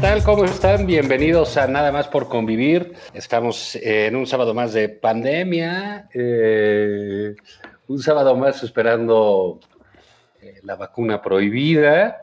[0.00, 0.22] Tal?
[0.22, 0.86] ¿Cómo están?
[0.86, 2.94] Bienvenidos a Nada más por convivir.
[3.14, 7.34] Estamos en un sábado más de pandemia, eh,
[7.88, 9.58] un sábado más esperando
[10.40, 12.16] eh, la vacuna prohibida.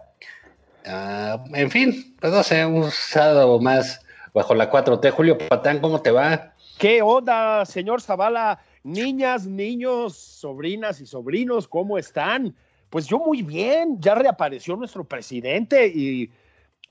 [0.86, 4.00] Ah, en fin, pues no sé, un sábado más
[4.34, 5.12] bajo la 4T.
[5.12, 6.54] Julio Patán, ¿cómo te va?
[6.78, 8.60] ¿Qué onda, señor Zavala?
[8.84, 12.56] Niñas, niños, sobrinas y sobrinos, ¿cómo están?
[12.90, 16.30] Pues yo muy bien, ya reapareció nuestro presidente y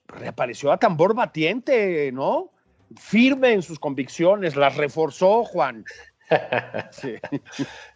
[0.08, 2.50] reapareció a tambor batiente, ¿no?
[2.96, 5.84] Firme en sus convicciones, las reforzó Juan.
[6.90, 7.16] Sí.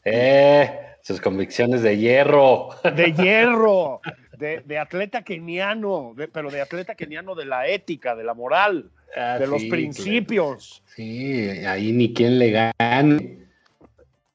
[0.04, 2.68] Eh, sus convicciones de hierro.
[2.94, 4.00] De hierro,
[4.36, 8.90] de, de atleta keniano, de, pero de atleta keniano de la ética, de la moral,
[9.16, 10.82] Ah, de los principios.
[10.84, 10.94] claro.
[10.96, 13.38] Sí, ahí ni quien le gane.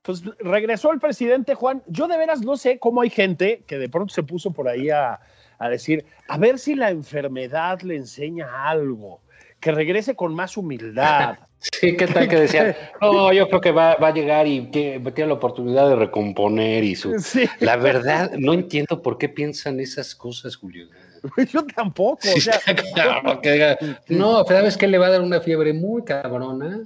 [0.02, 1.84] Pues regresó el presidente Juan.
[1.88, 4.90] Yo de veras no sé cómo hay gente que de pronto se puso por ahí
[4.90, 5.20] a,
[5.66, 9.22] a decir, a ver si la enfermedad le enseña algo,
[9.59, 11.38] que regrese con más humildad.
[11.80, 12.75] Sí, ¿qué tal que decían?
[13.00, 16.83] No, yo creo que va, va a llegar y que tiene la oportunidad de recomponer
[16.83, 17.17] y su...
[17.20, 17.45] Sí.
[17.61, 20.89] La verdad, no entiendo por qué piensan esas cosas, Julio.
[21.54, 22.59] Yo tampoco, o sea,
[22.93, 23.77] Claro, que
[24.09, 24.88] no, ¿sabes qué?
[24.88, 26.86] Le va a dar una fiebre muy cabrona.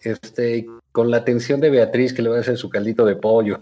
[0.00, 3.58] Este, con la atención de Beatriz que le va a hacer su caldito de pollo,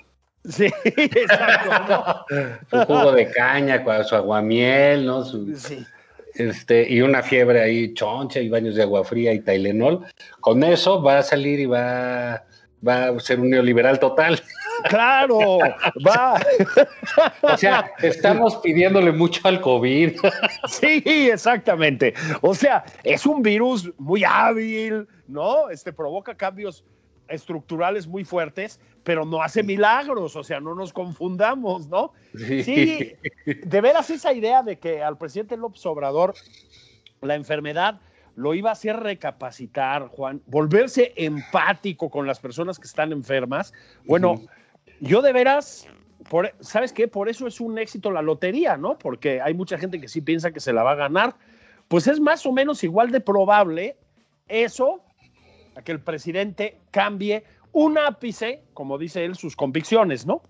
[0.49, 2.25] sí, exacto.
[2.71, 5.25] su jugo de caña, su aguamiel, ¿no?
[5.25, 5.85] Su, Sí.
[6.35, 10.07] este, y una fiebre ahí choncha y baños de agua fría y Tylenol.
[10.41, 12.45] Con eso va a salir y va,
[12.87, 14.41] va a ser un neoliberal total.
[14.89, 15.59] Claro,
[16.07, 16.41] va.
[17.43, 20.17] O sea, estamos pidiéndole mucho al COVID.
[20.69, 22.15] Sí, exactamente.
[22.41, 25.69] O sea, es un virus muy hábil, ¿no?
[25.71, 26.85] Este provoca cambios
[27.33, 32.13] estructurales muy fuertes, pero no hace milagros, o sea, no nos confundamos, ¿no?
[32.35, 36.35] Sí, de veras esa idea de que al presidente López Obrador
[37.21, 38.01] la enfermedad
[38.35, 43.73] lo iba a hacer recapacitar, Juan, volverse empático con las personas que están enfermas.
[44.07, 44.41] Bueno,
[45.01, 45.87] yo de veras,
[46.31, 47.09] por, ¿sabes qué?
[47.09, 48.99] Por eso es un éxito la lotería, ¿no?
[48.99, 51.35] Porque hay mucha gente que sí piensa que se la va a ganar.
[51.89, 53.97] Pues es más o menos igual de probable
[54.49, 55.03] eso
[55.75, 60.43] a que el presidente cambie un ápice, como dice él, sus convicciones, ¿no?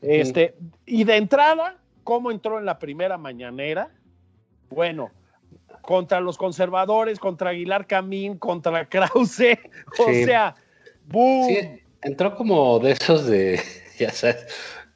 [0.00, 0.54] Este,
[0.86, 3.90] y de entrada, ¿cómo entró en la primera mañanera?
[4.70, 5.10] Bueno,
[5.82, 9.58] contra los conservadores, contra Aguilar Camín, contra Krause,
[9.98, 10.24] o Sí.
[10.24, 10.54] sea,
[11.04, 11.46] ¡boom!
[11.46, 11.58] Sí,
[12.02, 13.60] entró como de esos de,
[13.98, 14.46] ya sabes,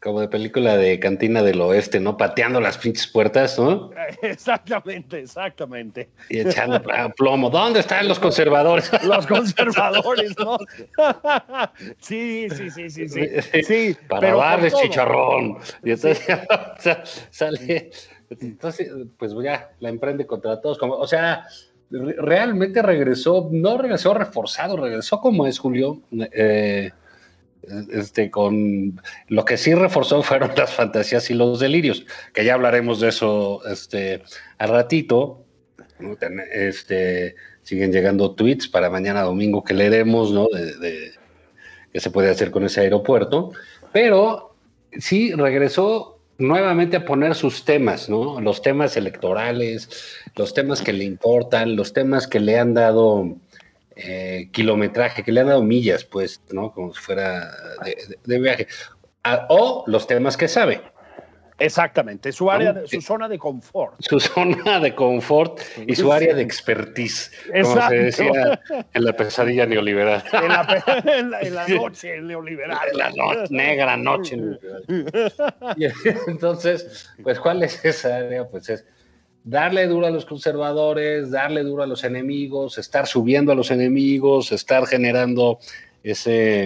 [0.04, 2.18] como de película de cantina del oeste, ¿no?
[2.18, 3.90] Pateando las pinches puertas, ¿no?
[4.22, 6.10] Exactamente, exactamente.
[6.28, 7.48] Y echando pl- plomo.
[7.48, 8.90] ¿Dónde están los conservadores?
[9.02, 10.58] Los conservadores, ¿no?
[11.98, 13.62] sí, sí, sí, sí, sí.
[13.62, 15.56] sí Para darles chicharrón.
[15.82, 17.90] Y entonces o sea, sale.
[18.28, 20.76] Entonces, pues ya la emprende contra todos.
[20.78, 21.46] Como, o sea,
[21.90, 26.02] re- realmente regresó, no regresó reforzado, regresó como es Julio.
[26.12, 26.90] eh,
[27.92, 33.00] este, con lo que sí reforzó fueron las fantasías y los delirios, que ya hablaremos
[33.00, 34.22] de eso este,
[34.58, 35.40] al ratito.
[36.52, 40.48] Este, siguen llegando tweets para mañana domingo que leeremos, ¿no?
[40.48, 41.12] De-
[41.92, 43.52] qué se puede hacer con ese aeropuerto,
[43.92, 44.56] pero
[44.98, 48.40] sí regresó nuevamente a poner sus temas, ¿no?
[48.40, 49.88] Los temas electorales,
[50.34, 53.36] los temas que le importan, los temas que le han dado
[53.96, 56.72] eh, kilometraje, que le han dado millas, pues, ¿no?
[56.72, 57.50] Como si fuera
[58.24, 58.66] de, viaje.
[59.48, 60.82] O los temas que sabe.
[61.56, 63.94] Exactamente, su área, su zona de confort.
[64.00, 67.88] su zona de confort y su área de expertise, como Exacto.
[67.90, 68.60] se decía
[68.92, 70.24] en la pesadilla neoliberal.
[70.32, 70.82] En la,
[71.14, 72.76] en la- en la noche neoliberal.
[72.94, 74.84] La noche, negra noche neoliberal.
[76.26, 78.48] Entonces, pues, ¿cuál es esa área?
[78.48, 78.84] Pues es
[79.44, 84.50] darle duro a los conservadores, darle duro a los enemigos, estar subiendo a los enemigos,
[84.50, 85.58] estar generando
[86.02, 86.64] ese,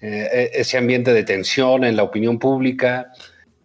[0.00, 3.12] eh, ese ambiente de tensión en la opinión pública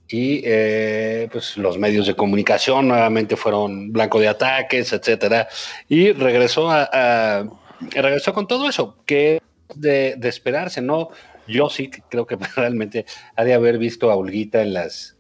[0.08, 5.48] y eh, pues los medios de comunicación nuevamente fueron blanco de ataques, etcétera,
[5.90, 7.50] y regresó a,
[7.90, 9.42] regresó con todo eso, que
[9.74, 11.10] de, de esperarse, ¿no?
[11.48, 15.15] Yo sí creo que realmente ha de haber visto a Olguita en las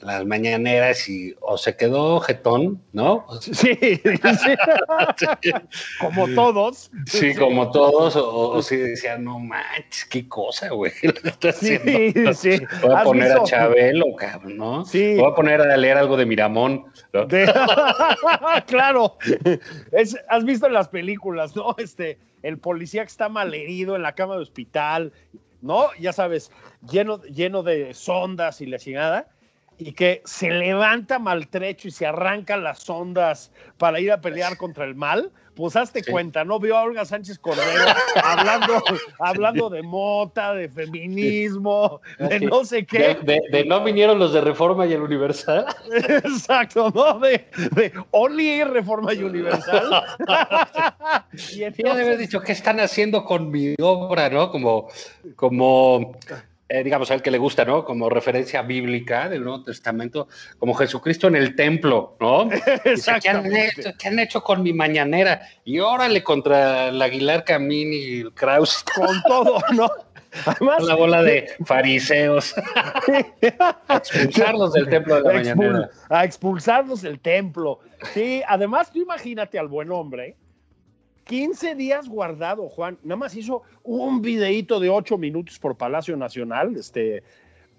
[0.00, 3.26] las mañaneras y o se quedó jetón, ¿no?
[3.40, 4.00] Sí,
[6.00, 6.90] como todos.
[7.06, 10.92] Sí, como todos, o, si decían, no manches, qué cosa, güey.
[11.52, 11.78] Sí,
[12.34, 12.60] sí.
[12.82, 14.84] Voy a poner a Chabelo, cabrón, ¿no?
[14.84, 15.16] Sí.
[15.16, 16.84] Voy a poner a leer algo de Miramón.
[18.66, 19.16] claro.
[20.28, 21.74] has visto en las películas, ¿no?
[21.78, 25.12] Este, el policía que está malherido en la cama de hospital,
[25.60, 25.88] ¿no?
[25.98, 26.52] Ya sabes,
[26.88, 29.28] lleno, lleno de sondas y la chingada
[29.78, 34.84] y que se levanta maltrecho y se arranca las ondas para ir a pelear contra
[34.84, 36.60] el mal, pues hazte cuenta, ¿no?
[36.60, 37.84] Vio a Olga Sánchez Cordero
[38.22, 38.82] hablando,
[39.18, 43.16] hablando de mota, de feminismo, de no sé qué.
[43.22, 45.66] De, no vinieron los de Reforma y el Universal.
[46.08, 47.18] Exacto, ¿no?
[47.18, 50.04] De, de Only Reforma y Universal.
[51.52, 51.92] y entonces...
[51.92, 54.50] haber dicho, ¿qué están haciendo con mi obra, no?
[54.52, 54.88] Como,
[55.34, 56.16] como
[56.70, 57.82] eh, digamos, al que le gusta, ¿no?
[57.82, 60.28] Como referencia bíblica del Nuevo Testamento,
[60.58, 62.48] como Jesucristo en el templo, ¿no?
[63.22, 65.40] ¿qué, han hecho, ¿qué, han hecho, con mi mañanera?
[65.64, 68.84] Y órale contra el Aguilar Camín y el Kraus.
[68.94, 69.88] Con todo, ¿no?
[70.44, 72.54] Además, la bola de fariseos.
[73.88, 75.90] a expulsarlos del templo de la mañanera.
[76.10, 77.80] A expulsarlos del templo.
[78.12, 80.36] Sí, además, tú imagínate al buen hombre
[81.28, 82.98] 15 días guardado, Juan.
[83.02, 87.22] Nada más hizo un videíto de 8 minutos por Palacio Nacional, este,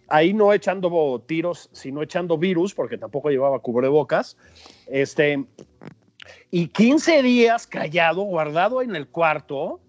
[0.08, 4.38] ahí no echando tiros, sino echando virus, porque tampoco llevaba cubrebocas.
[4.86, 5.44] Este,
[6.52, 9.80] y 15 días callado, guardado en el cuarto,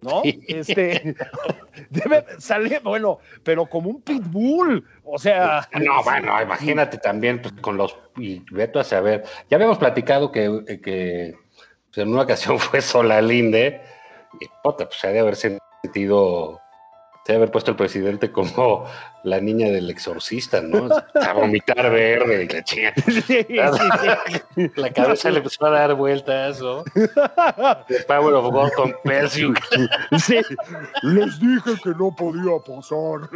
[0.00, 0.22] ¿no?
[0.24, 1.14] Este,
[1.90, 5.68] debe salir, bueno, pero como un pitbull, o sea.
[5.78, 10.80] No, bueno, imagínate también pues, con los, y veto a saber, ya habíamos platicado que,
[10.82, 11.34] que
[11.92, 13.82] pues, en una ocasión fue Solalinde,
[14.40, 16.60] y puta, pues se ha de haber sentido,
[17.24, 18.86] se ha de haber puesto el presidente como
[19.24, 20.88] la niña del exorcista, ¿no?
[21.14, 22.94] A vomitar verde y la chinga.
[24.76, 26.82] La cabeza le empezó a dar vueltas, ¿no?
[26.84, 29.54] The power of God compels you.
[30.18, 30.40] Sí.
[31.02, 33.28] Les dije que no podía pasar.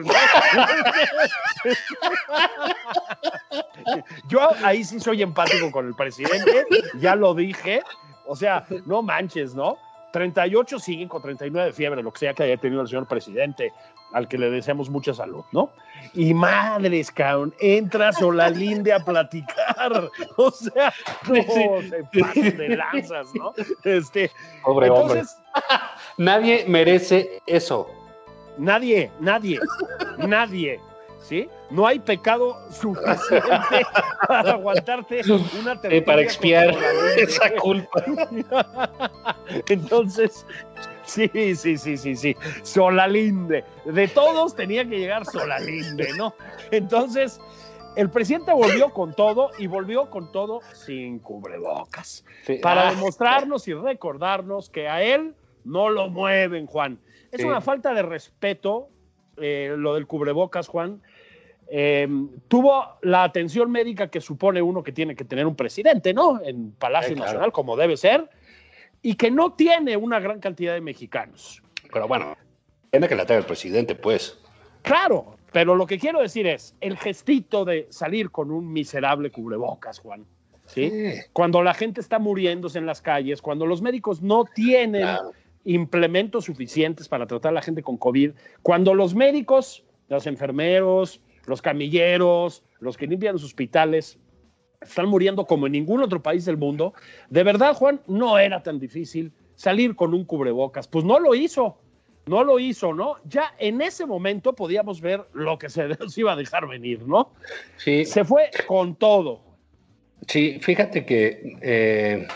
[4.26, 6.66] Yo ahí sí soy empático con el presidente,
[6.98, 7.82] ya lo dije,
[8.26, 9.76] o sea, no manches, ¿no?
[10.12, 13.72] 38, 5, 39 de fiebre, lo que sea que haya tenido el señor presidente,
[14.12, 15.70] al que le deseamos mucha salud, ¿no?
[16.14, 20.10] Y madres, cabrón, entra Solalinde a platicar.
[20.38, 20.92] O sea,
[21.28, 23.52] no, se pasan de lanzas, ¿no?
[23.84, 24.30] Este,
[24.64, 25.78] Pobre entonces, hombre.
[26.18, 27.86] Nadie merece eso.
[28.58, 29.58] Nadie, nadie,
[30.18, 30.80] nadie.
[31.26, 31.48] ¿Sí?
[31.70, 33.40] No hay pecado suficiente
[34.28, 35.22] para aguantarte
[35.60, 36.74] una eh, Para expiar
[37.16, 38.04] esa culpa.
[39.68, 40.46] Entonces,
[41.04, 42.36] sí, sí, sí, sí, sí.
[42.62, 43.64] Solalinde.
[43.84, 46.34] De todos tenía que llegar Solalinde, ¿no?
[46.70, 47.40] Entonces,
[47.96, 52.24] el presidente volvió con todo y volvió con todo sin cubrebocas.
[52.62, 52.90] Para ah.
[52.94, 57.00] demostrarnos y recordarnos que a él no lo mueven, Juan.
[57.32, 58.88] Es una falta de respeto
[59.38, 61.02] eh, lo del cubrebocas, Juan,
[61.68, 66.40] Em, tuvo la atención médica que supone uno que tiene que tener un presidente, ¿no?
[66.42, 68.28] En Palacio Nacional, como debe ser,
[69.02, 71.62] y que no tiene una gran cantidad de mexicanos.
[71.92, 72.36] Pero bueno,
[72.90, 74.38] tiene que la tenga el presidente, pues.
[74.82, 79.98] Claro, pero lo que quiero decir es el gestito de salir con un miserable cubrebocas,
[79.98, 80.24] Juan.
[80.66, 80.92] ¿sí?
[81.32, 85.06] Cuando la gente está muriéndose en las calles, cuando los médicos no tienen
[85.64, 88.32] implementos suficientes para tratar a la gente con COVID,
[88.62, 94.18] cuando los médicos, los enfermeros, los camilleros, los que limpian los hospitales,
[94.80, 96.94] están muriendo como en ningún otro país del mundo.
[97.30, 100.86] De verdad, Juan, no era tan difícil salir con un cubrebocas.
[100.86, 101.78] Pues no lo hizo,
[102.26, 103.16] no lo hizo, ¿no?
[103.24, 107.32] Ya en ese momento podíamos ver lo que se nos iba a dejar venir, ¿no?
[107.76, 108.04] Sí.
[108.04, 109.40] Se fue con todo.
[110.28, 112.26] Sí, fíjate que, eh,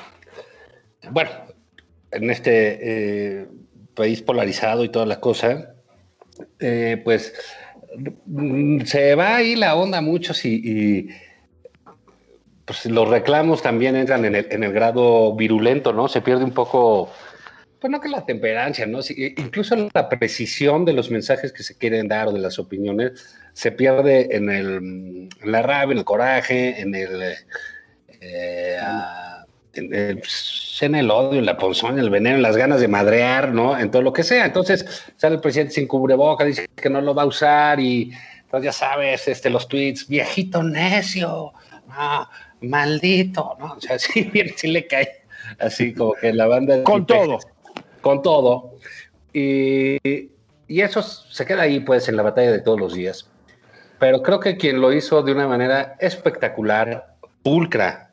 [1.11, 1.31] bueno,
[2.13, 3.49] en este eh,
[3.95, 5.75] país polarizado y toda la cosa,
[6.59, 7.35] eh, pues
[8.85, 11.09] se va ahí la onda mucho y,
[12.65, 16.09] pues los reclamos también entran en el, grado virulento, ¿no?
[16.09, 17.11] Se pierde un poco,
[17.81, 19.01] pues no que la temperancia, ¿no?
[19.09, 23.73] incluso la precisión de los mensajes que se quieren dar o de las opiniones se
[23.73, 27.35] pierde en, el, la rabia, en el coraje, en el,
[28.21, 28.77] eh,
[29.75, 33.79] en, el odio, en la ponzón, el veneno, en las ganas de madrear, ¿no?
[33.79, 34.47] En todo lo que sea.
[34.47, 38.13] Entonces sale el presidente sin cubreboca, dice que no lo va a usar y
[38.43, 41.53] entonces ya sabes, este, los tweets, viejito necio,
[42.61, 43.75] maldito, ¿no?
[43.75, 45.21] O sea, sí, bien, sí le cae
[45.59, 46.83] así como que la banda...
[46.85, 47.39] Con todo.
[48.01, 48.75] Con todo.
[49.33, 49.99] Y,
[50.67, 53.29] y eso se queda ahí, pues, en la batalla de todos los días.
[53.99, 58.10] Pero creo que quien lo hizo de una manera espectacular, pulcra,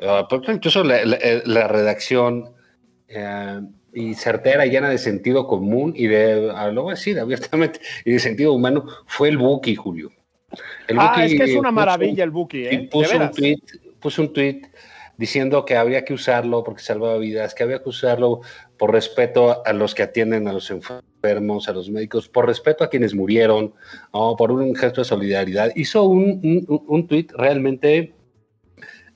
[0.00, 2.50] uh, incluso la, la, redacción
[3.08, 3.60] eh,
[3.92, 8.12] y certera, llena de sentido común y de, ah, lo voy a decir abiertamente, y
[8.12, 10.10] de sentido humano, fue el Buki, Julio.
[10.88, 12.88] El ah, es que es una maravilla el Buki, ¿eh?
[12.90, 13.58] Puso un, tweet,
[14.00, 14.62] puso un tweet
[15.16, 18.40] diciendo que habría que usarlo porque salvaba vidas, que había que usarlo
[18.78, 22.88] por respeto a los que atienden a los enfermos, a los médicos, por respeto a
[22.88, 23.74] quienes murieron,
[24.10, 25.70] por un gesto de solidaridad.
[25.76, 28.14] Hizo un, un, un tuit realmente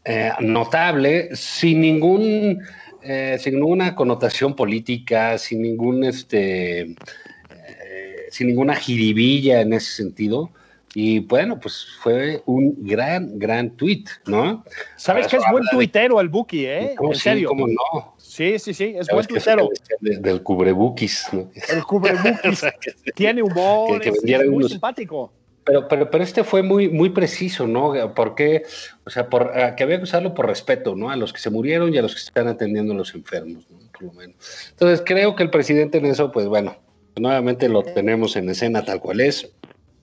[0.04, 2.62] eh, notable, sin ningún,
[3.02, 10.50] eh, sin ninguna connotación política, sin ningún este, eh, sin ninguna jiribilla en ese sentido.
[10.96, 14.64] Y bueno, pues fue un gran, gran tweet, ¿no?
[14.96, 16.94] ¿Sabes que es buen tuitero el Buki, eh?
[17.00, 17.49] En serio.
[17.49, 18.14] ¿Cómo no?
[18.16, 19.68] Sí, sí, sí, es buen tuitero.
[20.00, 21.50] del cubrebukis, ¿no?
[21.68, 22.62] El cubrebukis.
[23.16, 25.32] Tiene humor, que, es, muy simpático.
[25.64, 28.14] Pero, pero, pero este fue muy, muy preciso, ¿no?
[28.14, 28.64] Porque,
[29.04, 31.11] o sea, por, que había que usarlo por respeto, ¿no?
[31.11, 33.78] A los que se murieron y a los que están atendiendo a los enfermos, ¿no?
[33.92, 34.37] Por lo menos.
[34.71, 36.76] Entonces, creo que el presidente en eso, pues bueno,
[37.16, 39.50] nuevamente lo tenemos en escena tal cual es.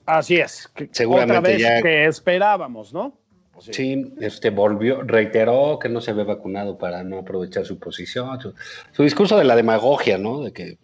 [0.06, 0.70] Así es.
[0.91, 3.18] Seguramente Otra vez ya, que esperábamos, ¿no?
[3.53, 4.13] Pues sí.
[4.20, 8.39] este volvió, reiteró que no se había vacunado para no aprovechar su posición,
[8.91, 10.41] su, discurso de la demagogia, ¿no?
[10.41, 10.77] De que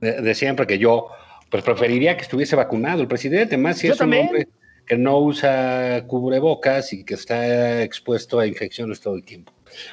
[0.00, 1.08] de, siempre que yo
[1.54, 4.48] pues preferiría que estuviese vacunado el presidente, más si es un hombre
[4.84, 9.52] que no usa cubrebocas y que está expuesto a infecciones todo el tiempo.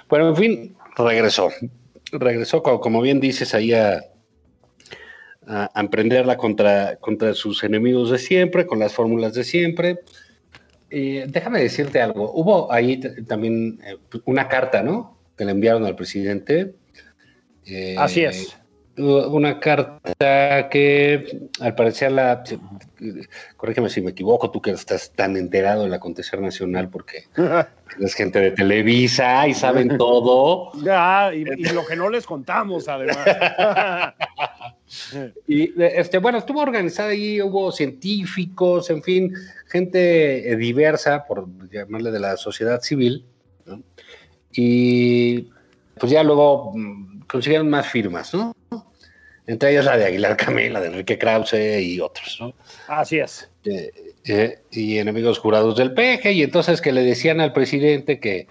[0.10, 1.51] Bueno, en fin, regresó.
[2.12, 4.01] Regresó, como bien dices, ahí a,
[5.46, 10.00] a, emprenderla contra, contra sus enemigos de siempre, con las fórmulas de siempre.
[10.89, 15.15] déjame decirte algo, hubo ahí también eh, una carta, ¿no?
[15.38, 16.74] Que le enviaron al presidente.
[17.68, 18.58] Eh, Así es
[19.01, 22.43] una carta que al parecer la
[23.58, 27.25] corrígeme si me equivoco, tú que estás tan enterado del acontecer nacional porque
[27.98, 30.72] eres gente de Televisa y saben todo.
[30.84, 33.17] Ya, y, lo que no les contamos además.
[35.48, 39.34] y este, bueno, estuvo organizada ahí, hubo científicos, en fin,
[39.67, 43.25] gente diversa, por llamarle de la sociedad civil,
[44.53, 45.50] y
[46.00, 48.53] pues ya luego mm, consiguieron más firmas, ¿no?
[49.51, 52.53] Entre ellas la de Aguilar Camila, la de Enrique Krause y otros, ¿no?
[52.88, 53.50] Así es.
[53.65, 53.91] Eh,
[54.24, 58.48] eh, y enemigos jurados del peje, y entonces que le decían al presidente que,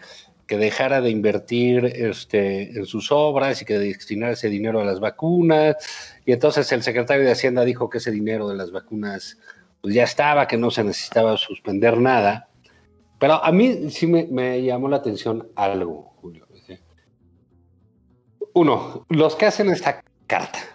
[0.47, 5.01] que dejara de invertir este, en sus obras y que destinar ese dinero a las
[5.01, 5.77] vacunas.
[6.27, 9.39] Y entonces el secretario de Hacienda dijo que ese dinero de las vacunas
[9.81, 12.51] pues ya estaba, que no se necesitaba suspender nada.
[13.19, 16.47] Pero a mí sí me, me llamó la atención algo, Julio.
[18.53, 20.70] Uno, los que hacen esta carta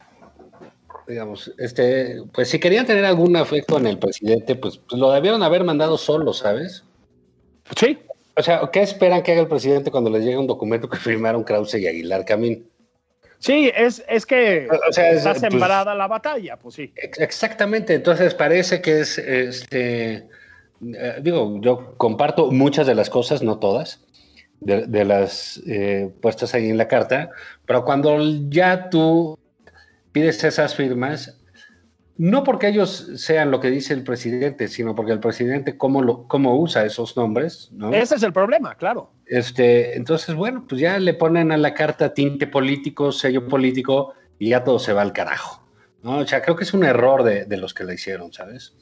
[1.08, 5.44] digamos, este, pues si querían tener algún afecto en el presidente, pues, pues, lo debieron
[5.44, 6.84] haber mandado solo, ¿sabes?
[7.78, 8.00] Sí.
[8.38, 11.44] O sea, ¿qué esperan que haga el presidente cuando les llegue un documento que firmaron
[11.44, 12.68] Krause y Aguilar Camín?
[13.40, 16.94] Sí, es, es que o sea, está pues, sembrada la batalla, pues sí.
[16.96, 20.28] Exactamente, entonces parece que es, este,
[20.82, 24.02] eh, digo, yo comparto muchas de las cosas, no todas,
[24.62, 27.30] de, las eh, puestas ahí en la carta,
[27.66, 28.18] pero cuando
[28.50, 29.38] ya tú
[30.15, 31.38] pides esas firmas,
[32.15, 36.25] no porque ellos sean lo que dice el presidente, sino porque el presidente cómo, lo,
[36.29, 37.69] cómo usa esos nombres.
[37.74, 37.93] ¿no?
[37.93, 39.12] Ese es el problema, claro.
[39.25, 44.51] Este, entonces, bueno, pues ya le ponen a la carta tinte político, sello político, y
[44.51, 45.67] ya todo se va al carajo.
[46.01, 46.19] ¿no?
[46.19, 48.74] O sea, creo que es un error de, de los que la hicieron, ¿sabes?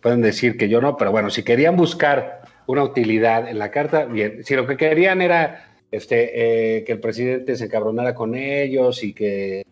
[0.00, 4.06] pueden decir que yo no, pero bueno, si querían buscar una utilidad en la carta,
[4.06, 4.44] bien.
[4.44, 9.14] Si lo que querían era este, eh, que el presidente se encabronara con ellos y
[9.14, 9.64] que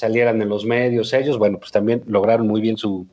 [0.00, 3.06] salieran en los medios ellos, bueno, pues también lograron muy bien su,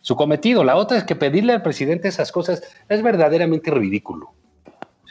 [0.00, 0.64] su cometido.
[0.64, 4.32] La otra es que pedirle al presidente esas cosas es verdaderamente ridículo.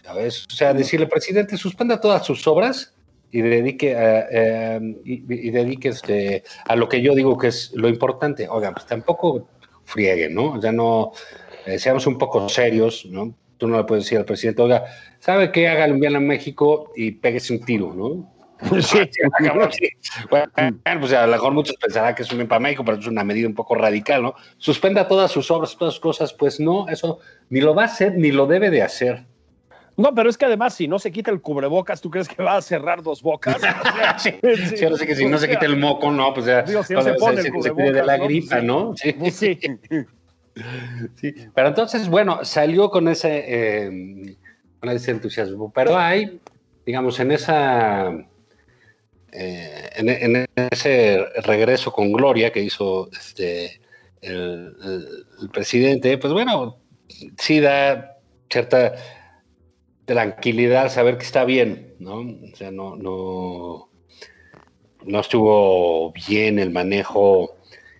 [0.03, 0.45] ¿Sabes?
[0.51, 2.95] O sea, decirle, presidente, suspenda todas sus obras
[3.31, 8.47] y dedique, a, y, dedique este, a lo que yo digo que es lo importante.
[8.49, 9.47] Oigan, pues tampoco
[9.83, 10.53] friegue, ¿no?
[10.53, 11.11] O sea, no,
[11.65, 13.35] eh, seamos un poco serios, ¿no?
[13.57, 14.85] Tú no le puedes decir al presidente, oiga,
[15.19, 15.67] ¿sabe qué?
[15.67, 18.38] Haga un bien a México y péguese un tiro, ¿no?
[18.81, 18.99] Sí,
[20.29, 20.51] Bueno,
[20.99, 23.47] pues a lo mejor muchos pensarán que es un para México, pero es una medida
[23.47, 24.35] un poco radical, ¿no?
[24.57, 28.15] Suspenda todas sus obras, todas sus cosas, pues no, eso ni lo va a hacer
[28.15, 29.25] ni lo debe de hacer.
[29.99, 32.55] No, pero es que además, si no se quita el cubrebocas, ¿tú crees que va
[32.55, 33.57] a cerrar dos bocas?
[34.17, 34.33] sí,
[34.75, 36.61] sí, ahora sí que si no se quita el moco, no, pues ya.
[36.61, 38.23] Digo, si no se pone el se pide de la ¿no?
[38.23, 38.93] gripa, ¿no?
[38.95, 39.11] Sí.
[39.11, 39.59] Pues sí.
[41.15, 44.37] Sí, pero entonces, bueno, salió con ese, eh,
[44.79, 46.39] con ese entusiasmo, pero hay,
[46.85, 48.13] digamos, en esa,
[49.31, 53.81] eh, en, ese regreso con gloria que hizo este,
[54.21, 54.75] el
[55.51, 56.77] presidente, pues bueno,
[57.37, 58.17] sí da
[58.49, 58.95] cierta
[60.05, 62.21] tranquilidad saber que está bien, ¿no?
[62.21, 63.89] O sea, no, no,
[65.05, 67.55] no estuvo bien el manejo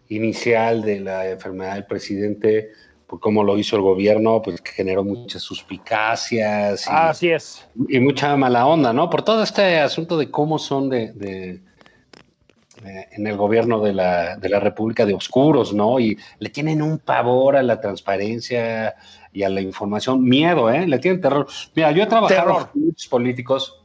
[0.07, 2.71] inicial de la enfermedad del presidente,
[3.09, 7.67] por cómo lo hizo el gobierno, pues que generó muchas suspicacias y, Así es.
[7.87, 9.09] y mucha mala onda, ¿no?
[9.09, 11.61] Por todo este asunto de cómo son de, de-
[12.85, 15.99] eh, en el gobierno de la, de la República de Oscuros, ¿no?
[15.99, 18.95] Y le tienen un pavor a la transparencia
[19.33, 20.87] y a la información, miedo, ¿eh?
[20.87, 21.47] Le tienen terror.
[21.75, 22.69] Mira, yo he trabajado Terror.
[22.71, 23.83] con muchos políticos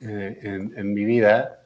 [0.00, 1.56] eh, en, en mi vida.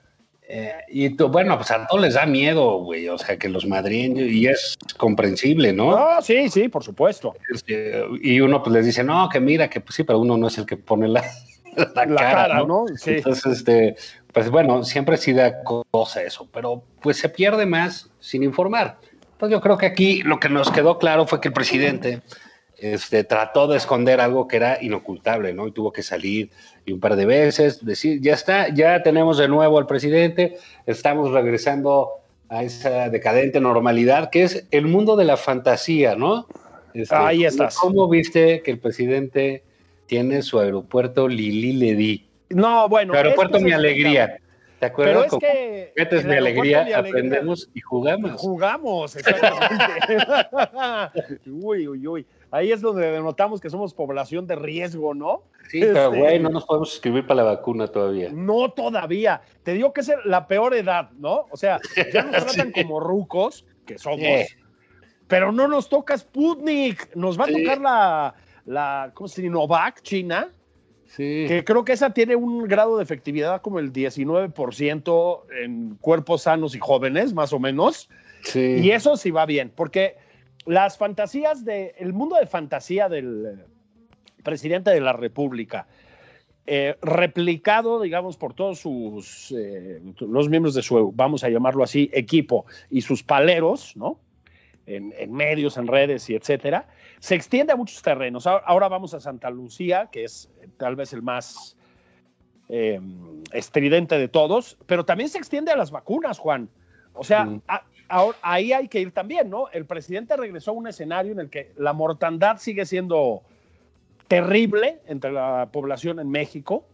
[0.54, 3.66] Eh, y tú- bueno, pues a todos les da miedo, güey, o sea, que los
[3.66, 5.90] madrien, y es comprensible, ¿no?
[5.97, 7.35] No, sí, sí, por supuesto.
[7.52, 10.49] Este, y uno pues les dice, no, que mira, que pues sí, pero uno no
[10.49, 11.23] es el que pone la,
[11.76, 12.66] la La cara, cara, ¿no?
[12.66, 12.97] ¿no?
[12.97, 13.12] Sí.
[13.12, 13.97] Entonces, este,
[14.32, 18.99] pues bueno, siempre sí da cosa eso, pero pues se pierde más sin informar.
[19.32, 22.21] Entonces yo creo que aquí lo que nos quedó claro fue que el presidente
[22.83, 25.69] este, trató de esconder algo que era inocultable, ¿no?
[25.69, 26.51] Y tuvo que salir
[26.85, 31.31] y un par de veces decir, ya está, ya tenemos de nuevo al presidente, estamos
[31.31, 32.09] regresando
[32.49, 36.49] a esa decadente normalidad que es el mundo de la fantasía, ¿no?
[36.93, 37.77] Este, Ahí estás.
[37.77, 39.62] ¿Cómo viste que el presidente
[40.07, 42.27] tiene su aeropuerto Lili Ledi?
[42.51, 43.15] No, bueno.
[43.15, 44.39] Aeropuerto Mi Alegría.
[44.81, 45.29] ¿Te acuerdas?
[45.95, 46.29] Pero es que.
[46.29, 48.33] mi alegría, Mi Alegría- aprendemos y jugamos.
[48.41, 50.17] Jugamos, exactamente.
[51.47, 52.27] uy, uy, uy.
[52.52, 55.42] Ahí es donde denotamos que somos población de riesgo, ¿no?
[55.71, 58.28] Sí, pero Este- güey, no nos podemos escribir para la vacuna todavía.
[58.32, 59.40] No todavía.
[59.62, 61.47] Te digo que es la peor edad, ¿no?
[61.50, 61.80] O sea,
[62.12, 62.32] ya nos
[62.69, 64.47] tratan como rucos, que somos, Sí.
[65.26, 67.17] pero no nos toca Sputnik.
[67.17, 67.54] Nos va a Sí.
[67.62, 68.34] tocar la,
[68.67, 69.50] la, ¿cómo se dice?
[69.50, 70.50] Novak, China,
[71.06, 71.47] Sí.
[71.49, 76.75] que creo que esa tiene un grado de efectividad como el 19% en cuerpos sanos
[76.75, 78.08] y jóvenes, más o menos.
[78.43, 78.76] sí.
[78.82, 80.17] Y eso sí va bien, porque
[80.67, 83.65] las fantasías de, el mundo de fantasía del eh,
[84.43, 85.87] presidente de la República,
[86.67, 92.09] eh, replicado, digamos, por todos sus, eh, los miembros de su, vamos a llamarlo así,
[92.13, 94.19] equipo y sus paleros, ¿no?
[94.87, 96.89] En, en medios, en redes y etcétera,
[97.21, 98.47] se extiende a muchos terrenos.
[98.49, 101.77] Ahora, vamos a Santa Lucía, que es tal vez el más
[102.69, 103.01] eh,
[103.53, 106.69] estridente de todos, pero también se extiende a las vacunas, Juan.
[107.13, 107.63] O sea, Mm.
[107.69, 109.69] a- ahora- ahí hay que ir también, ¿no?
[109.73, 113.43] El presidente regresó a un escenario en el que la mortandad sigue siendo
[114.29, 116.85] terrible entre la población en México.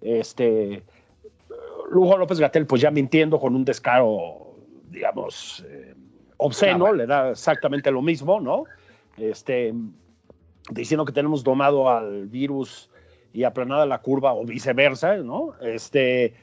[0.00, 0.82] Este,
[1.90, 4.54] Lugo López Gatel, pues ya mintiendo con un descaro,
[4.88, 5.94] digamos, eh,
[6.36, 8.64] obsceno, No, le da exactamente lo mismo, ¿no?
[9.16, 9.74] Este,
[10.70, 12.88] diciendo que tenemos domado al virus
[13.32, 15.54] y aplanada la curva o viceversa, ¿no?
[15.60, 16.34] Este,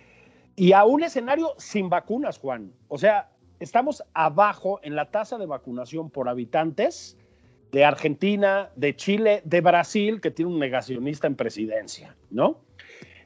[0.55, 2.71] y a un escenario sin vacunas, Juan.
[2.87, 3.29] O sea,
[3.63, 7.17] estamos abajo en la tasa de vacunación por habitantes
[7.71, 12.57] de Argentina, de Chile, de Brasil, que tiene un negacionista en presidencia, ¿no?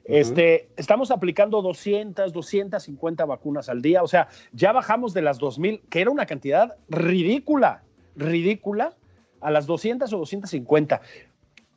[0.06, 5.82] Este, estamos aplicando 200, 250 vacunas al día, o sea, ya bajamos de las 2000,
[5.90, 7.84] que era una cantidad ridícula,
[8.16, 8.96] ridícula,
[9.42, 11.02] a las 200 o 250.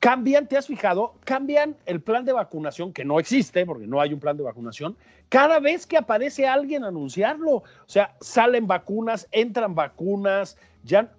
[0.00, 1.14] Cambian, ¿te has fijado?
[1.24, 4.96] Cambian el plan de vacunación, que no existe, porque no hay un plan de vacunación,
[5.28, 7.56] cada vez que aparece alguien a anunciarlo.
[7.56, 11.12] O sea, salen vacunas, entran vacunas, ya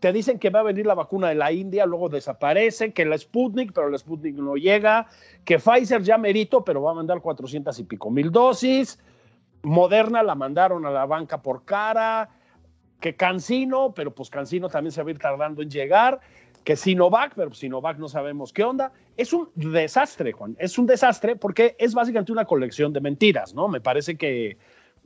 [0.00, 3.16] te dicen que va a venir la vacuna de la India, luego desaparece, que la
[3.16, 5.06] Sputnik, pero la Sputnik no llega,
[5.44, 8.98] que Pfizer ya merito, pero va a mandar 400 y pico mil dosis,
[9.62, 12.28] Moderna la mandaron a la banca por cara,
[13.00, 16.20] que Cancino, pero pues Cancino también se va a ir tardando en llegar,
[16.66, 18.90] que Sinovac, pero Sinovac no sabemos qué onda.
[19.16, 23.68] Es un desastre, Juan, es un desastre porque es básicamente una colección de mentiras, ¿no?
[23.68, 24.56] Me parece que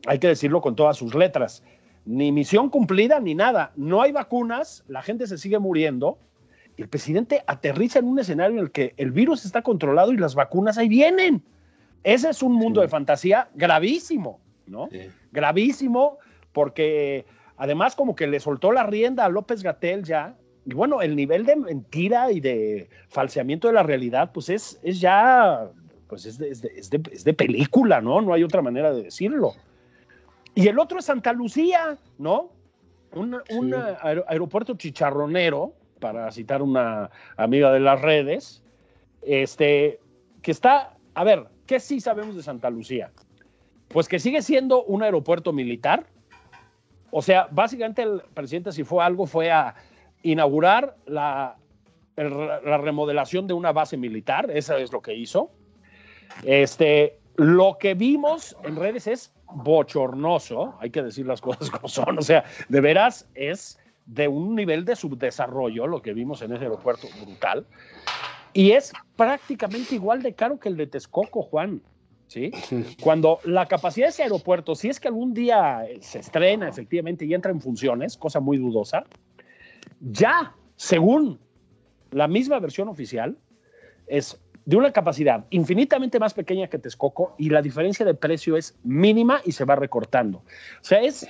[0.07, 1.63] hay que decirlo con todas sus letras.
[2.07, 3.73] Ni misión cumplida ni nada.
[3.77, 6.17] No hay vacunas, la gente se sigue muriendo.
[6.79, 10.17] Y el presidente aterriza en un escenario en el que el virus está controlado y
[10.17, 11.43] las vacunas ahí vienen.
[12.05, 12.87] Ese es un mundo Sí.
[12.87, 14.89] de fantasía gravísimo, ¿no?
[14.91, 15.11] Sí.
[15.31, 16.17] Gravísimo,
[16.53, 17.27] porque
[17.59, 20.37] además como que le soltó la rienda a López Gatel ya.
[20.67, 25.01] Y bueno, el nivel de mentira y de falseamiento de la realidad, pues es, es
[25.01, 25.69] ya,
[26.09, 28.21] pues es de, es de- es de- es de película, ¿no?
[28.21, 29.55] No hay otra manera de decirlo.
[30.55, 32.51] Y el otro es Santa Lucía, ¿no?
[33.13, 38.63] Un, un aer- aeropuerto chicharronero, para citar una amiga de las redes,
[39.23, 40.01] este,
[40.43, 43.11] que está, a ver, ¿qué sí sabemos de Santa Lucía?
[43.89, 46.07] Pues que sigue siendo un aeropuerto militar.
[47.11, 49.75] O sea, básicamente el presidente si fue algo fue a
[50.23, 51.57] inaugurar la,
[52.17, 55.51] el- la remodelación de una base militar, eso es lo que hizo.
[56.45, 62.19] Este, lo que vimos en redes es bochornoso, hay que decir las cosas como son,
[62.19, 66.65] o sea, de veras es de un nivel de subdesarrollo lo que vimos en ese
[66.65, 67.67] aeropuerto brutal.
[68.53, 71.83] Y es prácticamente igual de caro que el de Texcoco, Juan.
[72.27, 72.51] ¿Sí?
[73.03, 77.35] Cuando la capacidad de ese aeropuerto, si es que algún día se estrena efectivamente y
[77.35, 79.05] entra en funciones, cosa muy dudosa,
[80.01, 81.39] ya, según
[82.11, 83.37] la misma versión oficial,
[84.07, 88.79] es de una capacidad infinitamente más pequeña que Texcoco y la diferencia de precio es
[88.83, 90.39] mínima y se va recortando.
[90.39, 91.27] O sea, es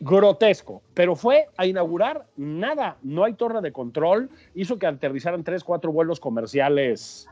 [0.00, 5.64] grotesco, pero fue a inaugurar nada, no hay torre de control, hizo que aterrizaran tres,
[5.64, 7.28] cuatro vuelos comerciales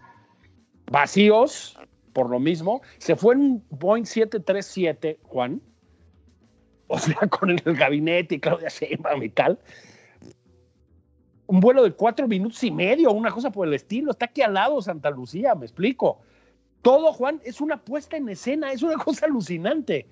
[0.91, 1.79] vacíos,
[2.13, 5.61] por lo mismo, se fue en Boeing 737, Juan,
[6.87, 9.59] o sea, con el gabinete y Claudia Sheinbaum y tal,
[11.47, 14.55] un vuelo de cuatro minutos y medio, una cosa por el estilo, está aquí al
[14.55, 16.21] lado Santa Lucía, me explico.
[16.83, 20.07] Todo, Juan, es una puesta en escena, es una cosa alucinante.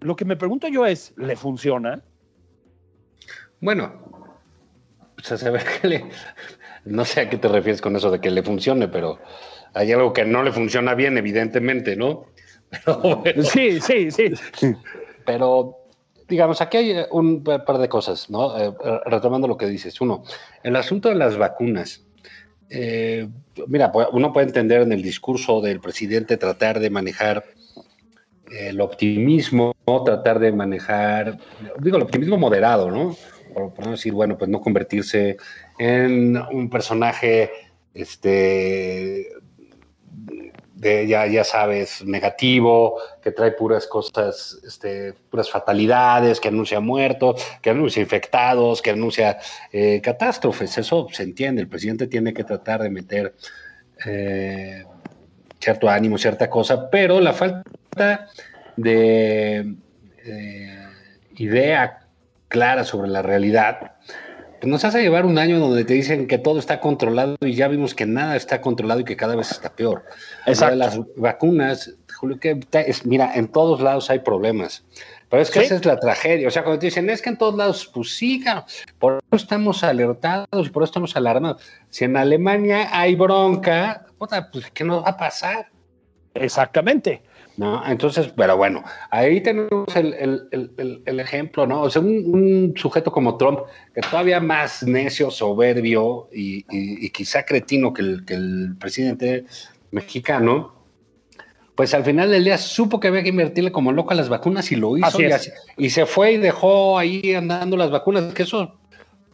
[0.00, 2.02] Lo que me pregunto yo es, ¿le funciona?
[3.60, 3.92] Bueno,
[5.16, 6.04] pues a saber que le.
[6.84, 9.18] No sé a qué te refieres con eso de que le funcione, pero
[9.74, 12.26] hay algo que no le funciona bien, evidentemente, ¿no?
[13.24, 14.32] Pero, Sí, sí, sí.
[15.24, 15.76] pero,
[16.28, 18.56] digamos, aquí hay un par de cosas, ¿no?
[18.58, 18.72] Eh,
[19.06, 20.00] retomando lo que dices.
[20.00, 20.22] Uno,
[20.62, 22.04] el asunto de las vacunas.
[22.70, 23.28] Eh,
[23.66, 27.44] mira, pues, uno puede entender en el discurso del presidente tratar de manejar
[28.50, 31.38] el optimismo, tratar de manejar,
[31.80, 33.16] digo, el optimismo moderado, ¿no?
[33.54, 35.38] Por, por no decir, bueno, pues no convertirse
[35.78, 37.50] en un personaje,
[37.94, 39.28] este,
[40.78, 47.44] de, ya, ya sabes, negativo, que trae puras cosas, este, puras fatalidades, que anuncia muertos,
[47.60, 49.38] que anuncia infectados, que anuncia
[49.72, 50.78] eh, catástrofes.
[50.78, 51.62] Eso se entiende.
[51.62, 53.34] El presidente tiene que tratar de meter
[54.06, 54.84] eh,
[55.58, 58.28] cierto ánimo, cierta cosa, pero la falta
[58.76, 59.74] de
[60.24, 60.86] eh,
[61.36, 62.06] idea
[62.46, 63.96] clara sobre la realidad
[64.62, 67.94] nos hace llevar un año donde te dicen que todo está controlado y ya vimos
[67.94, 70.04] que nada está controlado y que cada vez está peor.
[70.46, 70.72] Exacto.
[70.72, 74.84] De Las vacunas, Julio, que es- mira, en todos lados hay problemas.
[75.30, 75.66] Pero es que Sí.
[75.66, 76.48] esa es la tragedia.
[76.48, 78.42] O sea, cuando te dicen, es que en todos lados, pues sí,
[78.98, 81.62] por eso estamos alertados y por eso estamos alarmados.
[81.90, 85.68] Si en Alemania hay bronca, pues ¿qué nos va a pasar?
[86.34, 87.22] Exactamente.
[87.58, 87.84] ¿No?
[87.86, 91.82] Entonces, pero bueno, ahí tenemos el, el- el- el- ejemplo, ¿no?
[91.82, 93.58] O sea, un, un sujeto como Trump,
[93.92, 99.44] que todavía más necio, soberbio y, y- y quizá cretino que el, que el presidente
[99.90, 100.72] mexicano,
[101.74, 104.70] pues al final del día supo que había que invertirle como loco a las vacunas
[104.72, 108.44] y lo hizo y, así- y se fue y dejó ahí andando las vacunas, que
[108.44, 108.76] eso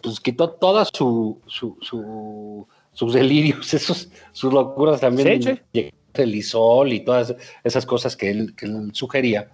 [0.03, 5.43] pues quitó toda su, su- su- sus delirios, esos, sus locuras también.
[5.43, 5.91] Sí, sí.
[6.23, 9.49] El isol y todas esas cosas que él, que él sugería.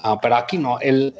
[0.00, 1.14] Ah, pero aquí no, él,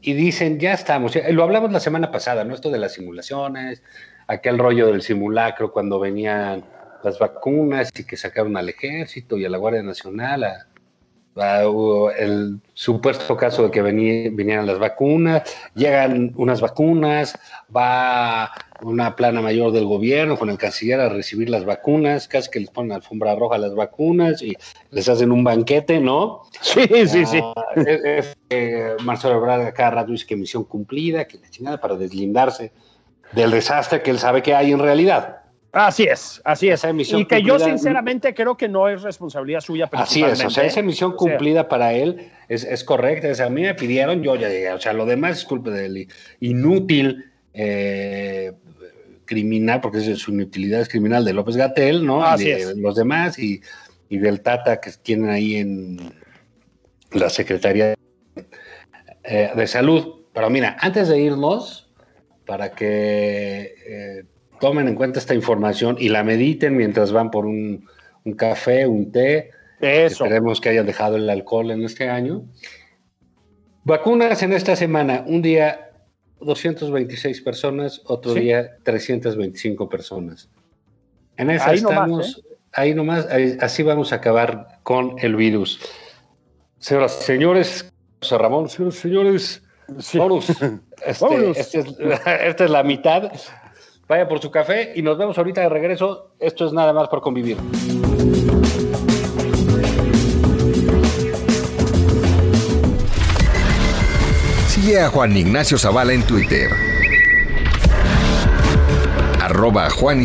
[0.00, 2.54] y dicen, ya estamos, lo hablamos la semana pasada, ¿no?
[2.54, 3.82] Esto de las simulaciones,
[4.26, 6.64] aquel rollo del simulacro cuando venían
[7.02, 10.44] las vacunas y que sacaron al ejército y a la Guardia Nacional
[12.18, 15.42] el supuesto caso de que vení- vinieran las vacunas,
[15.74, 17.38] llegan unas vacunas,
[17.74, 18.50] va
[18.82, 22.70] una plana mayor del gobierno con el canciller a recibir las vacunas, casi que les
[22.70, 24.56] ponen alfombra roja a las vacunas y
[24.90, 26.42] les hacen un banquete, ¿no?
[26.60, 27.40] Sí, sí, sí.
[27.42, 31.80] Ah, es- es que Marcelo Ebrard cada rato dice que misión cumplida, que la chingada
[31.80, 32.72] para deslindarse
[33.32, 35.36] del desastre que él sabe que hay en realidad.
[35.70, 36.80] Así es, así es.
[36.80, 40.48] Esa emisión Y que yo sinceramente creo que no es responsabilidad suya Así es, o
[40.48, 40.82] sea, esa ¿eh?
[40.82, 43.28] misión O sea, cumplida para él es, es correcta.
[43.28, 44.72] O sea, a mí me pidieron, yo ya llegué.
[44.72, 46.08] O sea, lo demás es culpa del
[46.40, 48.52] inútil eh,
[49.24, 52.24] criminal, porque es su inutilidad es criminal de López Gatel, ¿no?
[52.24, 52.76] Así y de es.
[52.76, 53.60] los demás y,
[54.08, 56.12] y del Tata que tienen ahí en
[57.12, 57.94] la Secretaría
[59.24, 60.24] eh, de Salud.
[60.32, 61.90] Pero mira, antes de irnos,
[62.46, 64.24] para que eh,
[64.60, 67.86] tomen en cuenta esta información y la mediten mientras van por un,
[68.24, 70.24] un café, un té, Eso.
[70.24, 72.44] Esperemos que hayan dejado el alcohol en este año.
[73.84, 75.24] Vacunas en esta semana.
[75.26, 75.87] Un día
[76.40, 78.40] 226 personas, otro Sí.
[78.40, 80.48] día 325 personas.
[81.36, 82.42] En esa Ahí nomás, estamos.
[82.72, 85.80] Ahí nomás, ahí- así vamos a acabar con el virus.
[86.78, 89.62] Señoras y señores, José Ramón, señoras y señores,
[89.98, 90.18] Sí.
[90.18, 90.46] vámonos.
[91.06, 91.56] Este, Vámonos.
[91.56, 91.94] este es-
[92.44, 93.30] esta es la mitad
[94.08, 96.32] vaya por su café y nos vemos ahorita de regreso.
[96.40, 97.56] Esto es nada más por convivir.
[104.96, 106.70] A Juan Ignacio Zavala en Twitter.
[109.38, 110.22] Arroba Juan.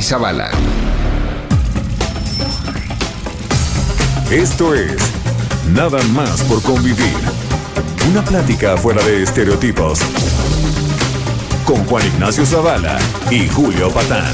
[4.32, 4.96] Esto es
[5.74, 7.18] Nada más por convivir.
[8.10, 10.00] Una plática fuera de estereotipos.
[11.66, 12.98] Con Juan Ignacio Zavala
[13.30, 14.34] y Julio Patán.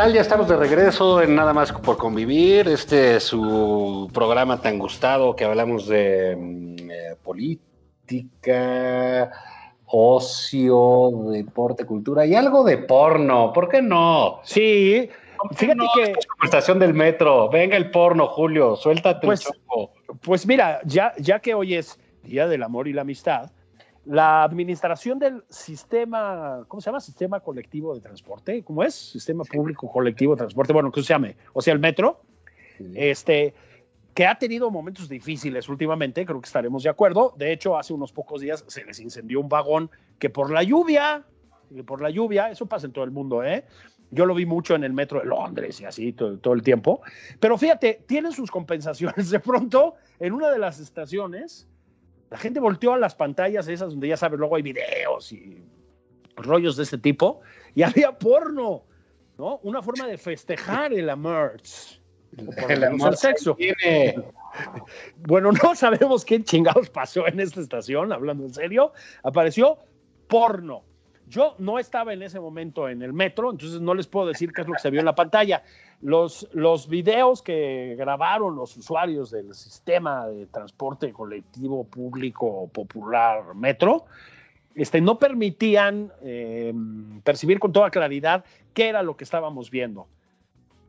[0.00, 0.14] Tal?
[0.14, 2.66] Ya estamos de regreso en Nada más por convivir.
[2.68, 9.30] Este es su programa tan gustado que hablamos de mm, eh, política,
[9.84, 13.52] ocio, deporte, cultura y algo de porno.
[13.52, 14.40] ¿Por qué no?
[14.42, 15.10] Sí,
[15.54, 17.50] fíjate No, que, esta es conversación del metro.
[17.50, 18.76] Venga el porno, Julio.
[18.76, 19.90] Suéltate Pues- el choco.
[20.22, 23.50] pues mira, ya, ya que hoy es Día del Amor y la Amistad,
[24.06, 27.00] la administración del sistema, ¿cómo se llama?
[27.00, 28.94] Sistema colectivo de transporte, ¿cómo es?
[28.94, 31.36] Sistema público colectivo de transporte, bueno, ¿cómo se llame?
[31.52, 32.22] O sea, el metro,
[32.94, 33.54] este,
[34.14, 37.34] que ha tenido momentos difíciles últimamente, creo que estaremos de acuerdo.
[37.36, 41.24] De hecho, hace unos pocos días se les incendió un vagón que por la lluvia,
[41.74, 43.64] que por la lluvia, eso pasa en todo el mundo, ¿eh?
[44.12, 47.00] Yo lo vi mucho en el metro de Londres y así todo, todo el tiempo.
[47.38, 49.30] Pero fíjate, tienen sus compensaciones.
[49.30, 51.68] De pronto, en una de las estaciones,
[52.30, 55.62] la gente volteó a las pantallas esas donde ya sabes, luego hay videos y
[56.36, 57.40] rollos de este tipo,
[57.74, 58.84] y había porno,
[59.36, 59.58] ¿no?
[59.62, 63.54] Una forma de festejar el lo El amor sexo.
[63.54, 64.16] tiene.
[65.28, 68.92] Bueno, no sabemos qué chingados pasó en esta estación, hablando en serio.
[69.22, 69.78] Apareció
[70.26, 70.82] porno.
[71.30, 74.62] Yo no estaba en ese momento en el metro, entonces no les puedo decir qué
[74.62, 75.62] es lo que se vio en la pantalla.
[76.02, 84.06] Los, los videos que grabaron los usuarios del sistema de transporte colectivo público popular metro,
[84.74, 86.74] este, no permitían eh,
[87.22, 90.08] percibir con toda claridad qué era lo que estábamos viendo.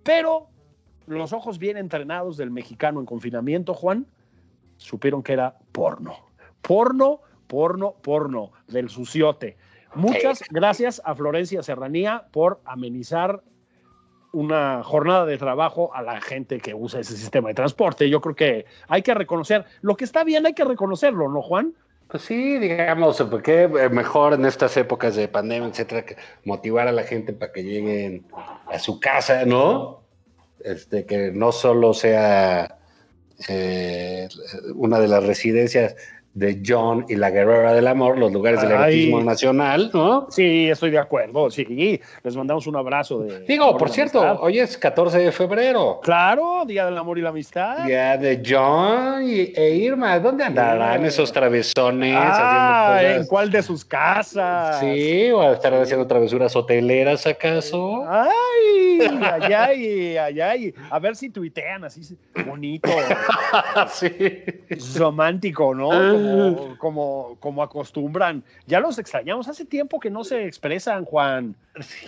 [0.01, 0.47] Pero
[1.06, 4.08] los ojos bien entrenados del mexicano en confinamiento, Juan,
[4.77, 6.15] supieron que era porno.
[6.63, 9.56] Porno, porno, porno, del suciote.
[9.93, 13.43] Muchas gracias a Florencia Serranía por amenizar
[14.32, 18.10] una jornada de trabajo a la gente que usa ese sistema de transporte.
[18.10, 21.73] Yo creo que hay que reconocer, lo que está bien hay que reconocerlo, ¿no, Juan?
[22.08, 27.04] Pues sí, digamos, porque mejor en estas épocas de pandemia, etcétera, que motivar a la
[27.04, 28.25] gente para que lleguen
[28.67, 30.01] a su casa, ¿no?
[30.63, 32.77] Este, que no solo sea
[33.47, 34.27] eh,
[34.75, 35.95] una de las residencias
[36.34, 38.78] de John y la Guerrera del Amor, los lugares del Ay.
[38.78, 40.28] erotismo nacional, ¿no?
[40.30, 42.00] Sí, estoy de acuerdo, sí.
[42.24, 43.41] Les mandamos un abrazo de...
[43.41, 44.44] Digo, por cierto, amistad.
[44.44, 46.00] hoy es 14 de febrero.
[46.02, 47.86] Claro, Día del Amor y la Amistad.
[47.88, 53.62] Ya de John y, e Irma, ¿dónde andarán esos travesones Ah, haciendo ¿en cuál de
[53.62, 54.80] sus casas?
[54.80, 58.06] Sí, o estarán haciendo travesuras hoteleras acaso.
[58.08, 58.90] Ay,
[59.21, 60.73] ay, ay, ay, ay.
[60.89, 62.89] A ver si tuitean así bonito,
[63.93, 64.09] sí.
[64.97, 65.89] romántico, ¿no?
[65.89, 68.43] Como, como, como acostumbran.
[68.67, 69.47] Ya los extrañamos.
[69.47, 71.55] Hace tiempo que no se expresan, Juan.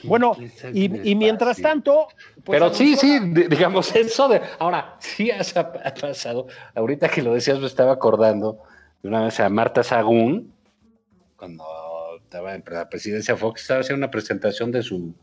[0.04, 0.36] Bueno,
[0.74, 2.08] y, y mientras tanto.
[2.44, 4.42] pues, Pero sí, sí, digamos eso de.
[4.60, 6.48] Ahora, sí has- ha pasado.
[6.76, 8.60] Ahorita que lo decías, me estaba acordando
[9.02, 10.54] de una vez a Marta Sagún,
[11.38, 11.64] cuando
[12.24, 15.14] estaba en la presidencia Fox, estaba haciendo una presentación de su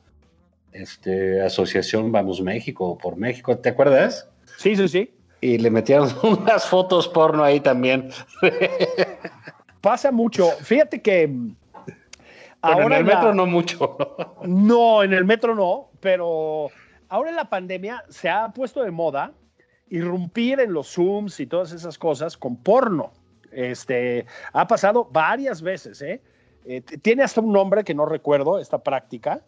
[0.73, 4.29] este, asociación Vamos México, por México, ¿te acuerdas?
[4.57, 5.15] Sí, sí, sí.
[5.41, 8.11] Y le metieron unas fotos porno ahí también.
[9.81, 10.51] Pasa mucho.
[10.63, 11.29] Fíjate que.
[11.29, 11.55] mm,
[12.63, 13.97] en el la- metro no mucho.
[13.99, 14.35] ¿no?
[14.47, 16.69] No, en el metro no, pero
[17.09, 19.33] ahora en la pandemia se ha puesto de moda
[19.89, 23.13] irrumpir en los Zooms y todas esas cosas con porno.
[23.51, 26.21] Este, ha pasado varias veces, ¿eh?
[26.65, 29.41] eh, tiene hasta un nombre que no recuerdo, esta práctica,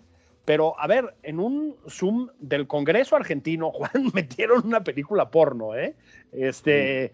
[0.44, 5.94] pero a ver, en un Zoom del Congreso argentino, Juan, metieron una película porno, ¿eh?
[6.32, 7.12] Este,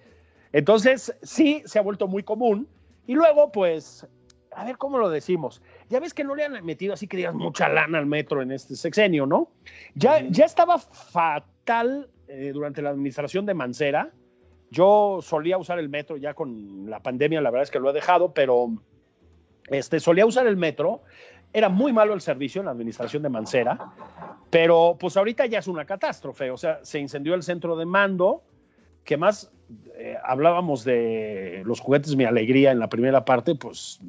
[0.52, 2.68] entonces, sí, se ha vuelto muy común.
[3.06, 4.06] Y luego, pues,
[4.52, 5.62] a ver cómo lo decimos.
[5.88, 8.52] Ya ves que no le han metido así que digas mucha lana al metro en
[8.52, 9.50] este sexenio, ¿no?
[9.94, 14.10] Ya, ya estaba fatal eh, durante la administración de Mancera.
[14.70, 17.94] Yo solía usar el metro ya con la pandemia, la verdad es que lo he
[17.94, 18.68] dejado, pero
[19.68, 21.02] este, solía usar el metro.
[21.52, 23.78] Era muy malo el servicio en la administración de Mancera,
[24.50, 26.50] pero pues ahorita ya es una catástrofe.
[26.50, 28.42] O sea, se incendió el centro de mando,
[29.04, 29.50] que más
[29.96, 34.00] eh, hablábamos de los juguetes Mi Alegría en la primera parte, pues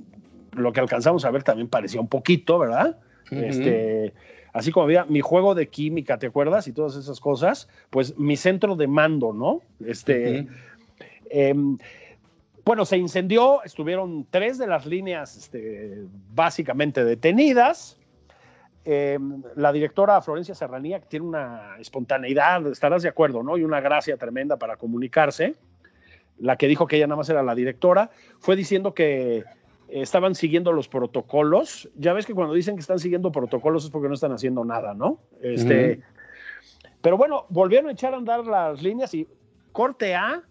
[0.52, 2.98] lo que alcanzamos a ver también parecía un poquito, ¿verdad?
[3.32, 4.14] Este,
[4.54, 6.68] así como había mi juego de química, ¿te acuerdas?
[6.68, 9.62] Y todas esas cosas, pues mi centro de mando, ¿no?
[9.86, 10.48] Este,
[12.70, 16.04] bueno, se incendió, estuvieron tres de las líneas este,
[16.36, 17.98] básicamente detenidas.
[18.86, 23.58] Em, la directora Florencia Serranía, que tiene una espontaneidad, estarás de acuerdo, ¿no?
[23.58, 25.56] Y una gracia tremenda para comunicarse.
[26.38, 29.46] La que dijo que ella nada más era la directora, fue diciendo que
[29.88, 31.90] estaban siguiendo los protocolos.
[31.96, 34.94] Ya ves que cuando dicen que están siguiendo protocolos es porque no están haciendo nada,
[34.94, 35.18] ¿no?
[35.42, 36.02] Este,
[37.02, 39.28] Pero bueno, volvieron a echar a andar las líneas y
[39.72, 40.44] corte A,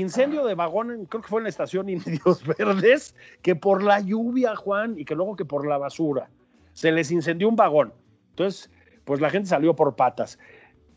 [0.00, 4.56] incendio de vagón, creo que fue en la estación Indios Verdes, que por la lluvia,
[4.56, 6.30] Juan, y que luego que por la basura,
[6.72, 7.92] se les incendió un vagón.
[8.30, 8.70] Entonces,
[9.04, 10.38] pues la gente salió por patas,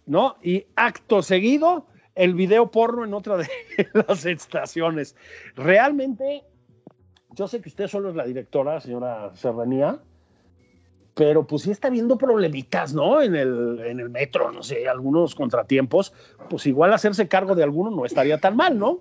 [0.06, 0.38] ¿no?
[0.42, 3.48] Y acto seguido, el video porno en otra de
[4.08, 5.16] las estaciones.
[5.56, 6.44] Realmente
[7.32, 10.00] yo sé que usted solo es la directora, señora Serranía,
[11.18, 13.22] pero pues sí está viendo problemitas, ¿no?
[13.22, 16.14] En el, en el metro, no sé, algunos contratiempos,
[16.48, 19.00] pues igual hacerse cargo de alguno no estaría tan mal, ¿no?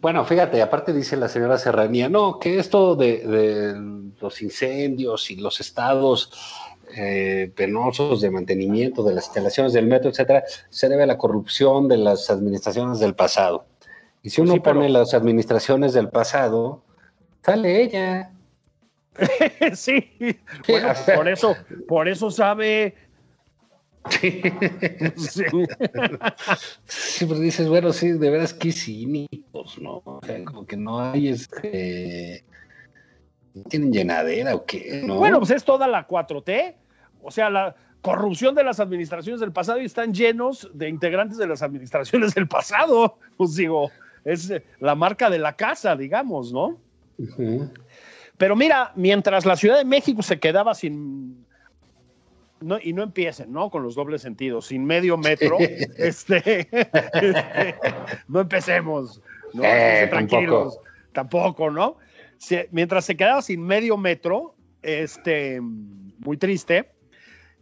[0.00, 3.74] Bueno, fíjate, aparte dice la señora Serranía, no, que esto de,
[4.20, 6.30] los incendios y los estados
[6.96, 11.88] eh, penosos de mantenimiento de las instalaciones del metro, etcétera, se debe a la corrupción
[11.88, 13.66] de las administraciones del pasado.
[14.22, 16.82] Y si uno pone las administraciones del pasado,
[17.46, 18.32] Sale ella.
[19.74, 20.38] sí.
[20.68, 21.56] Bueno, por eso,
[21.88, 22.94] por eso sabe.
[24.10, 24.40] Sí.
[25.16, 25.44] sí.
[27.26, 30.02] pero dices, bueno, sí, de veras que cínicos, ¿no?
[30.04, 32.44] O sea, como que no hay este.
[33.68, 35.02] ¿Tienen llenadera o qué?
[35.06, 36.74] Bueno, pues es toda la 4T.
[37.22, 41.46] O sea, la corrupción de las administraciones del pasado y están llenos de integrantes de
[41.46, 43.18] las administraciones del pasado.
[43.36, 43.90] Pues digo,
[44.24, 46.78] es la marca de la casa, digamos, ¿no?
[48.38, 51.44] Pero mira, mientras la Ciudad de México se quedaba sin.
[52.60, 53.70] No, y no empiecen, ¿no?
[53.70, 55.58] Con los dobles sentidos, sin medio metro,
[55.98, 56.68] este,
[58.28, 59.20] no empecemos,
[59.52, 59.62] ¿no?
[59.62, 60.78] Eh, tranquilos,
[61.12, 61.98] tampoco, ¿no?
[62.70, 66.90] mientras se quedaba sin medio metro, este, muy triste,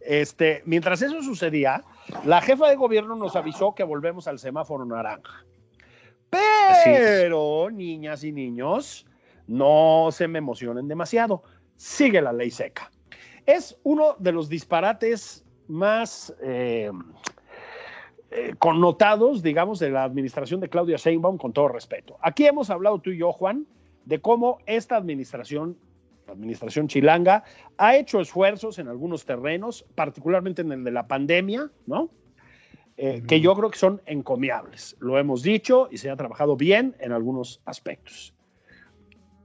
[0.01, 1.83] este, mientras eso sucedía,
[2.25, 5.45] la jefa de gobierno nos avisó que volvemos al semáforo naranja.
[6.29, 9.05] Pero, niñas y niños,
[9.47, 11.43] no se me emocionen demasiado.
[11.75, 12.91] Sigue la ley seca.
[13.45, 16.91] Es uno de los disparates más eh,
[18.31, 22.17] eh, connotados, digamos, de la administración de Claudia Sheinbaum, con todo respeto.
[22.21, 23.65] Aquí hemos hablado tú y yo, Juan,
[24.05, 25.77] de cómo esta administración,
[26.27, 27.43] la administración chilanga,
[27.77, 32.09] ha hecho esfuerzos en algunos terrenos, particularmente en el de la pandemia, ¿no?
[32.97, 34.95] Eh, que yo creo que son encomiables.
[34.99, 38.34] Lo hemos dicho y se ha trabajado bien en algunos aspectos.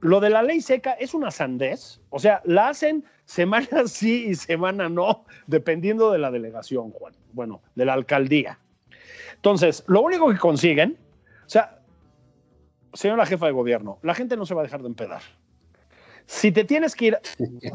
[0.01, 4.35] Lo de la ley seca es una sandez, o sea, la hacen semana sí y
[4.35, 8.59] semana no, dependiendo de la delegación, Juan, bueno, de la alcaldía.
[9.35, 10.97] Entonces, lo único que consiguen,
[11.45, 11.79] o sea,
[12.93, 15.21] señora jefa de gobierno, la gente no se va a dejar de empedar.
[16.25, 17.17] Si te tienes que ir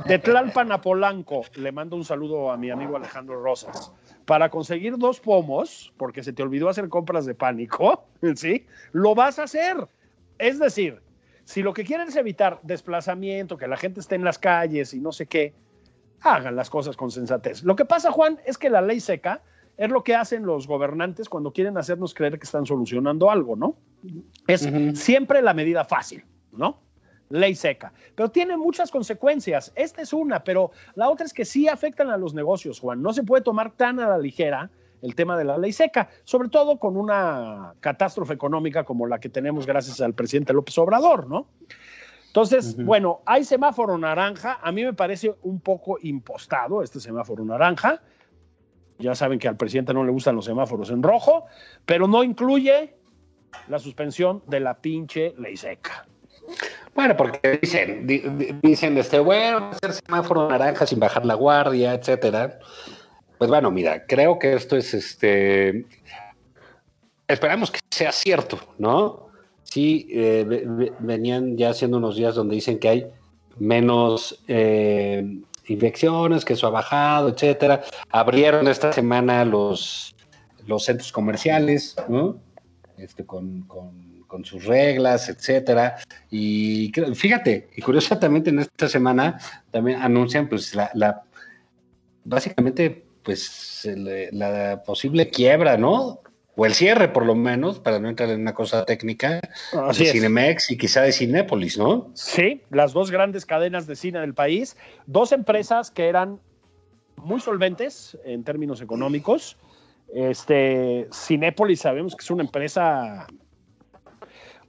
[0.07, 3.93] de Tlalpan a Polanco, le mando un saludo a mi amigo Alejandro Rosas,
[4.25, 8.05] para conseguir dos pomos, porque se te olvidó hacer compras de pánico,
[8.37, 8.67] ¿sí?
[8.93, 9.77] Lo vas a hacer.
[10.39, 11.03] Es decir,
[11.47, 15.01] si lo que quieren es evitar desplazamiento, que la gente esté en las calles y
[15.01, 15.55] no sé qué,
[16.21, 17.63] hagan las cosas con sensatez.
[17.63, 19.43] Lo que pasa, Juan, es que la ley seca
[19.77, 23.77] es lo que hacen los gobernantes cuando quieren hacernos creer que están solucionando algo, ¿no?
[24.49, 26.81] Es siempre la medida fácil, ¿no?
[27.29, 27.93] Ley seca.
[28.17, 29.73] Pero tiene muchas consecuencias.
[29.77, 33.01] Esta es una, pero la otra es que sí afectan a los negocios, Juan.
[33.01, 34.69] No se puede tomar tan a la ligera
[35.03, 39.29] el tema de la ley seca, sobre todo con una catástrofe económica como la que
[39.29, 41.49] tenemos gracias al presidente López Obrador, ¿no?
[42.27, 48.03] Entonces, bueno, hay semáforo naranja, a mí me parece un poco impostado este semáforo naranja.
[48.99, 51.47] Ya saben que al presidente no le gustan los semáforos en rojo,
[51.87, 52.95] pero no incluye
[53.69, 56.07] la suspensión de la pinche ley seca.
[56.95, 58.07] Bueno, porque dicen,
[58.63, 62.59] dicen, este, bueno, hacer semáforo naranja sin bajar la guardia, etcétera.
[63.39, 65.85] Pues bueno, mira, creo que esto es este.
[67.29, 69.27] Esperamos que sea cierto, ¿no?
[69.65, 73.07] Sí, eh, venían ya haciendo unos días donde dicen que hay
[73.59, 77.83] menos eh, infecciones, que eso ha bajado, etcétera.
[78.11, 80.15] Abrieron esta semana los,
[80.67, 82.39] los centros comerciales, ¿no?
[82.97, 85.97] Este, con, con, sus reglas, etcétera.
[86.31, 91.23] Y fíjate, y curiosamente en esta semana también anuncian, pues, la, la
[92.23, 93.87] básicamente, pues,
[94.33, 96.23] la posible quiebra, ¿no?
[96.57, 99.41] o el cierre por lo menos, para no entrar en una cosa técnica,
[99.73, 102.11] de Cinemex y quizá de Cinépolis, ¿no?
[102.15, 106.41] Sí, las dos grandes cadenas de cine del país, dos empresas que eran
[107.17, 109.59] muy solventes en términos económicos.
[110.15, 113.27] Este, Cinépolis sabemos que es una empresa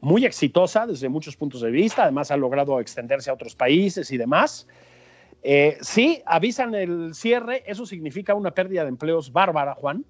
[0.01, 4.17] muy exitosa desde muchos puntos de vista, además ha logrado extenderse a otros países y
[4.17, 4.67] demás.
[5.43, 10.05] Eh, sí, avisan el cierre, eso significa una pérdida de empleos bárbara, Juan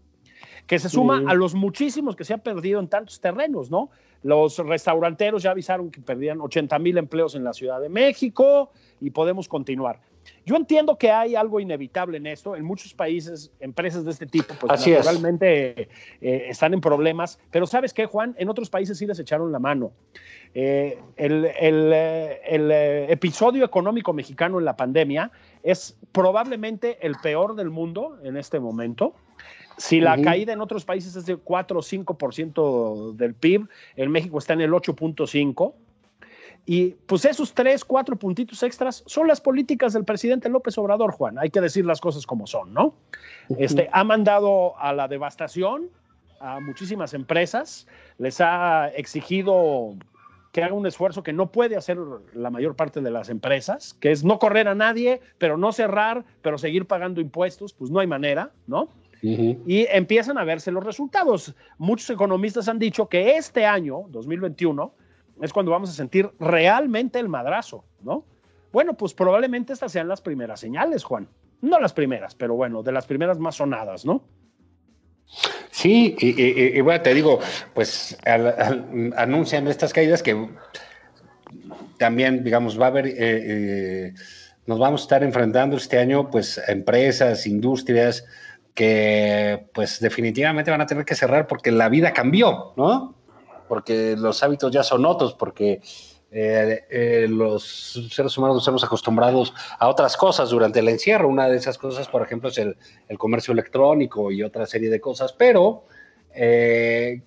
[0.68, 3.90] que se suma a los muchísimos que se han perdido en tantos terrenos, ¿no?
[4.22, 9.12] Los restauranteros ya avisaron que perdían 80 mil empleos en la Ciudad de México y
[9.12, 10.02] podemos continuar.
[10.46, 12.56] Yo entiendo que hay algo inevitable en esto.
[12.56, 15.90] En muchos países, empresas de este tipo, pues naturalmente
[16.22, 17.40] eh, están en problemas.
[17.52, 18.36] Pero ¿sabes qué, Juan?
[18.38, 19.92] En otros países sí les echaron la mano.
[20.54, 22.72] Eh, el, el, eh, el
[23.12, 25.32] episodio económico mexicano en la pandemia
[25.64, 29.14] es probablemente el peor del mundo en este momento.
[29.78, 34.40] Si la caída en otros países es de 4 o 5% del PIB, en México
[34.40, 35.74] está en el 8.5%.
[36.70, 41.40] Y pues esos 3, 4 puntitos extras son las políticas del presidente López Obrador, Juan.
[41.40, 42.94] Hay que decir las cosas como son, ¿no?
[43.58, 45.90] Este, ha mandado a la devastación
[46.42, 47.88] a muchísimas empresas,
[48.18, 49.96] les ha exigido
[50.52, 51.98] que haga un esfuerzo que no puede hacer
[52.34, 56.26] la mayor parte de las empresas, que es no correr a nadie, pero no cerrar,
[56.42, 58.90] pero seguir pagando impuestos, pues no hay manera, ¿no?
[59.22, 61.56] Y empiezan a verse los resultados.
[61.78, 64.94] Muchos economistas han dicho que este año, 2021,
[65.42, 68.26] es cuando vamos a sentir realmente el madrazo, ¿no?
[68.72, 71.28] Bueno, pues probablemente estas sean las primeras señales, Juan.
[71.62, 74.24] No las primeras, pero bueno, de las primeras más sonadas, ¿no?
[75.72, 77.40] Sí, y, bueno, te digo,
[77.74, 78.18] pues
[79.16, 80.50] anuncian estas caídas que
[81.98, 84.14] también, digamos, va a haber, eh, eh,
[84.66, 88.26] nos vamos a estar enfrentando este año, pues, a empresas, industrias,
[88.78, 93.17] que pues definitivamente van a tener que cerrar porque la vida cambió, ¿no?
[93.68, 95.82] Porque los hábitos ya son otros, porque
[96.30, 99.44] eh, eh, los seres humanos nos hemos acostumbrado
[99.80, 101.30] a otras cosas durante el encierro.
[101.30, 102.76] Una de esas cosas, por ejemplo, es el,
[103.18, 105.86] comercio electrónico y otra serie de cosas, pero
[106.34, 107.22] eh,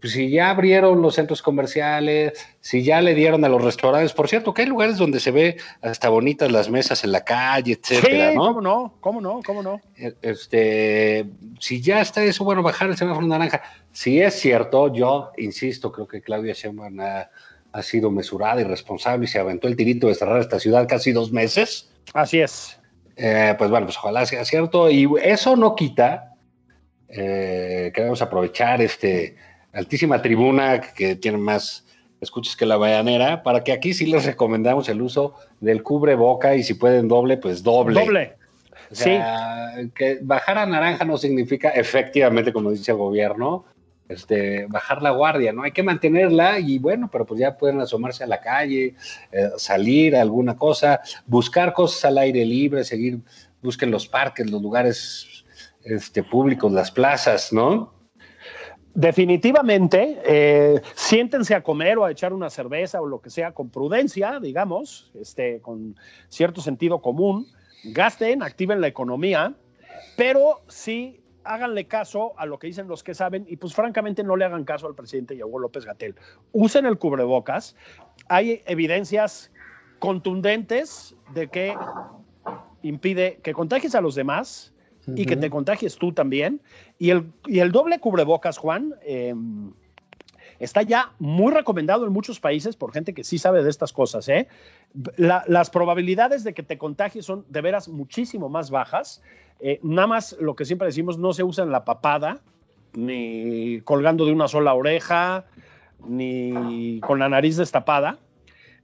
[0.00, 4.28] pues, si ya abrieron los centros comerciales, si ya le dieron a los restaurantes, por
[4.28, 8.32] cierto, que hay lugares donde se ve hasta bonitas las mesas en la calle, etcétera,
[8.32, 8.46] ¿no?
[8.46, 8.94] ¿Cómo no?
[9.00, 9.40] ¿Cómo no?
[9.44, 9.80] ¿Cómo no?
[9.96, 11.26] E, este,
[11.58, 13.62] si ya está eso, bueno, bajar el semáforo naranja.
[13.92, 19.28] Si es cierto, yo insisto, creo que Claudia Sheinbaum ha, sido mesurada y responsable y
[19.28, 21.90] se aventó el tirito de cerrar esta ciudad casi dos meses.
[22.14, 22.78] Así es.
[23.16, 24.90] Eh, pues bueno, pues ojalá sea cierto.
[24.90, 26.36] Y eso no quita,
[27.08, 29.36] eh, queremos aprovechar este
[29.76, 31.84] altísima tribuna que tiene más
[32.20, 36.54] escuchas que la bayanera, para que aquí sí les recomendamos el uso del cubre boca
[36.54, 38.00] y si pueden doble, pues doble.
[38.00, 38.36] Doble.
[38.90, 39.18] sí.
[39.94, 43.66] que bajar a naranja no significa efectivamente, como dice el gobierno,
[44.08, 45.62] este, bajar la guardia, ¿no?
[45.62, 48.94] Hay que mantenerla y bueno, pero pues ya pueden asomarse a la calle,
[49.32, 53.18] eh, salir a alguna cosa, buscar cosas al aire libre, seguir,
[53.60, 55.44] busquen los parques, los lugares
[55.84, 57.95] este, públicos, las plazas, ¿no?
[58.96, 63.68] Definitivamente, eh, siéntense a comer o a echar una cerveza o lo que sea con
[63.68, 65.96] prudencia, digamos, este, con
[66.30, 67.46] cierto sentido común,
[67.84, 69.52] gasten, activen la economía,
[70.16, 74.34] pero sí háganle caso a lo que dicen los que saben y pues francamente no
[74.34, 76.14] le hagan caso al presidente Yago López Gatel.
[76.52, 77.76] Usen el cubrebocas.
[78.28, 79.52] Hay evidencias
[79.98, 81.76] contundentes de que
[82.80, 84.72] impide que contagies a los demás,
[85.14, 86.60] y que te contagies tú también.
[86.98, 89.72] Y el, y el doble cubrebocas, Juan, em,
[90.58, 94.28] está ya muy recomendado en muchos países por gente que sí sabe de estas cosas.
[94.28, 94.48] ¿eh?
[95.26, 99.22] las probabilidades de que te contagies son de veras muchísimo más bajas.
[99.60, 102.40] Eh, nada más lo que siempre decimos, no se usa en la papada,
[102.94, 105.44] ni colgando de una sola oreja,
[106.06, 108.18] ni con la nariz destapada.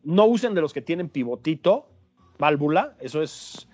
[0.05, 1.87] No usen de los que tienen pivotito,
[2.39, 3.69] válvula, eso es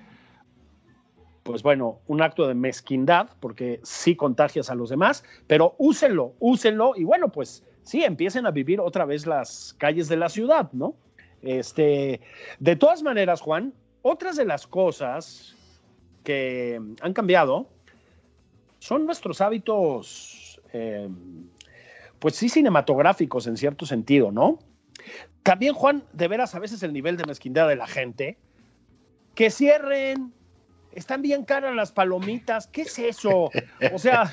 [1.49, 6.93] pues bueno, un acto de mezquindad, porque sí contagias a los demás, pero úsenlo, úsenlo
[6.95, 10.95] y bueno, pues sí, empiecen a vivir otra vez las calles de la ciudad, ¿no?
[11.41, 12.21] Este,
[12.59, 13.73] de todas maneras, Juan,
[14.03, 15.57] otras de las cosas
[16.23, 17.67] que han cambiado
[18.79, 21.09] son nuestros hábitos, eh,
[22.19, 24.59] pues sí, cinematográficos en cierto sentido, ¿no?
[25.45, 28.37] También, Juan, de veras a veces el nivel de mezquindad de la gente,
[29.35, 30.35] que cierren,
[30.99, 33.51] están bien caras las palomitas, ¿qué es eso?
[33.93, 34.33] O sea,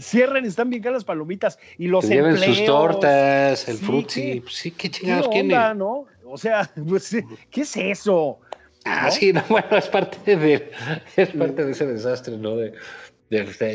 [0.00, 2.56] cierren, están bien caras las palomitas y los Que lleven empleos.
[2.56, 4.40] sus tortas, el Sí, frutzi.
[4.40, 5.54] ¿qué- sí, qué ¿Qué chingados tiene.
[5.54, 6.06] onda, no?
[6.26, 7.16] O sea, pues,
[7.50, 8.40] ¿qué es eso?
[8.84, 9.10] Ah, ¿no?
[9.10, 10.70] sí, no, bueno, es parte de,
[11.16, 12.56] es parte de ese desastre, ¿no?
[12.56, 12.72] De,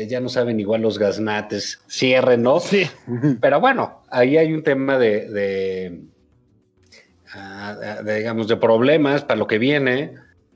[0.08, 2.58] ya no saben igual los gaznates, cierren, ¿no?
[2.58, 2.88] Sí.
[3.40, 6.00] Pero bueno, ahí hay un tema de, de,
[7.32, 10.14] ah, de, digamos, de problemas para lo que viene,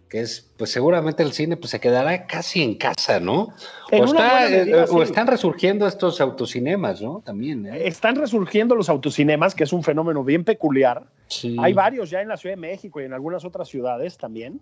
[0.09, 3.49] que es, pues seguramente el cine pues se quedará casi en casa, ¿no?
[3.91, 7.23] En o, está- medida, eh, o están resurgiendo estos autocinemas, ¿no?
[7.25, 7.87] También, ¿eh?
[7.87, 11.05] Están resurgiendo los autocinemas, que es un fenómeno bien peculiar.
[11.29, 11.57] Sí.
[11.61, 14.61] Hay varios ya en la Ciudad de México y en algunas otras ciudades también.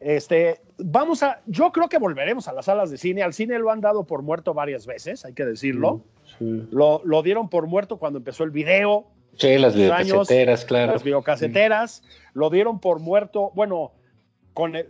[0.00, 3.22] Este, vamos a, yo creo que volveremos a las salas de cine.
[3.22, 6.02] Al cine lo han dado por muerto varias veces, hay que decirlo.
[6.38, 9.06] Sí, Lo, lo dieron por muerto cuando empezó el video,
[9.36, 10.92] Sí, las Los años, videocaseteras, claro.
[10.94, 12.02] las videocaseteras.
[12.32, 13.92] Lo dieron por muerto, bueno,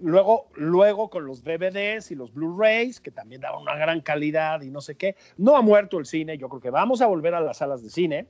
[0.00, 4.70] luego, luego con los DVDs y los Blu-rays, que también daban una gran calidad y
[4.70, 5.16] no sé qué.
[5.36, 7.90] No ha muerto el cine, yo creo que vamos a volver a las salas de
[7.90, 8.26] cine.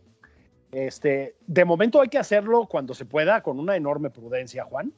[0.73, 4.93] Este, de momento hay que hacerlo cuando se pueda, con una enorme prudencia, Juan.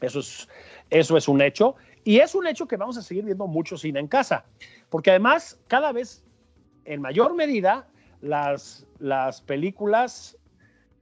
[0.00, 0.48] Eso es,
[0.90, 1.74] eso es un hecho.
[2.04, 4.44] Y es un hecho que vamos a seguir viendo mucho cine en casa.
[4.88, 6.24] Porque además, cada vez,
[6.84, 7.86] en mayor medida,
[8.20, 10.37] las, las películas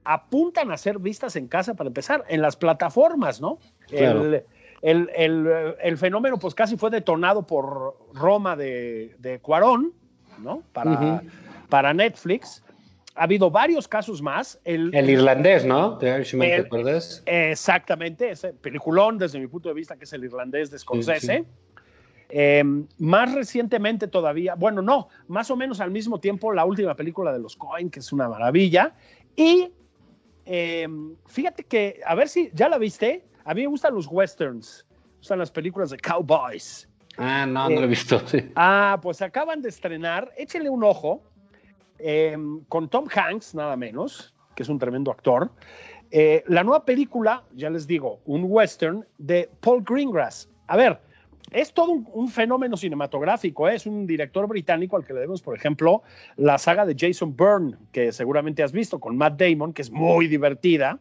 [0.09, 3.59] apuntan a ser vistas en casa para empezar, en las plataformas, ¿no?
[3.87, 4.23] Claro.
[4.23, 4.43] El,
[4.81, 9.93] el- el- el fenómeno pues casi fue detonado por Roma de, de Cuarón,
[10.39, 10.63] ¿no?
[10.71, 11.21] Para,
[11.69, 12.63] para Netflix.
[13.15, 14.59] Ha habido varios casos más.
[14.63, 15.97] El, El irlandés, ¿no?
[17.25, 21.37] Exactamente, ese peliculón desde mi punto de vista, que es el irlandés de Scorsese.
[21.39, 21.45] sí.
[22.29, 22.61] Eh,
[22.99, 27.39] más recientemente todavía, bueno, no, más o menos al mismo tiempo la última película de
[27.39, 28.93] los Coen, que es una maravilla.
[29.35, 29.71] Y
[30.47, 30.87] eh,
[31.27, 35.17] fíjate que, a ver si ya la viste, a mí me gustan los westerns, me
[35.17, 36.87] gustan las películas de cowboys.
[37.17, 38.19] Ah, no, Eh, no lo he visto.
[38.27, 38.51] Sí.
[38.55, 41.23] Ah, pues acaban de estrenar, échenle un ojo,
[41.99, 42.37] eh,
[42.69, 45.51] con Tom Hanks, nada menos, que es un tremendo actor.
[46.11, 50.49] Eh, la nueva película, ya les digo, un western de Paul Greengrass.
[50.67, 51.01] A ver,
[51.51, 53.75] es todo un, un fenómeno cinematográfico, ¿eh?
[53.75, 56.03] es un director británico al que le debemos, por ejemplo,
[56.35, 60.27] la saga de Jason Bourne, que seguramente has visto, con Matt Damon, que es muy
[60.27, 60.99] divertida.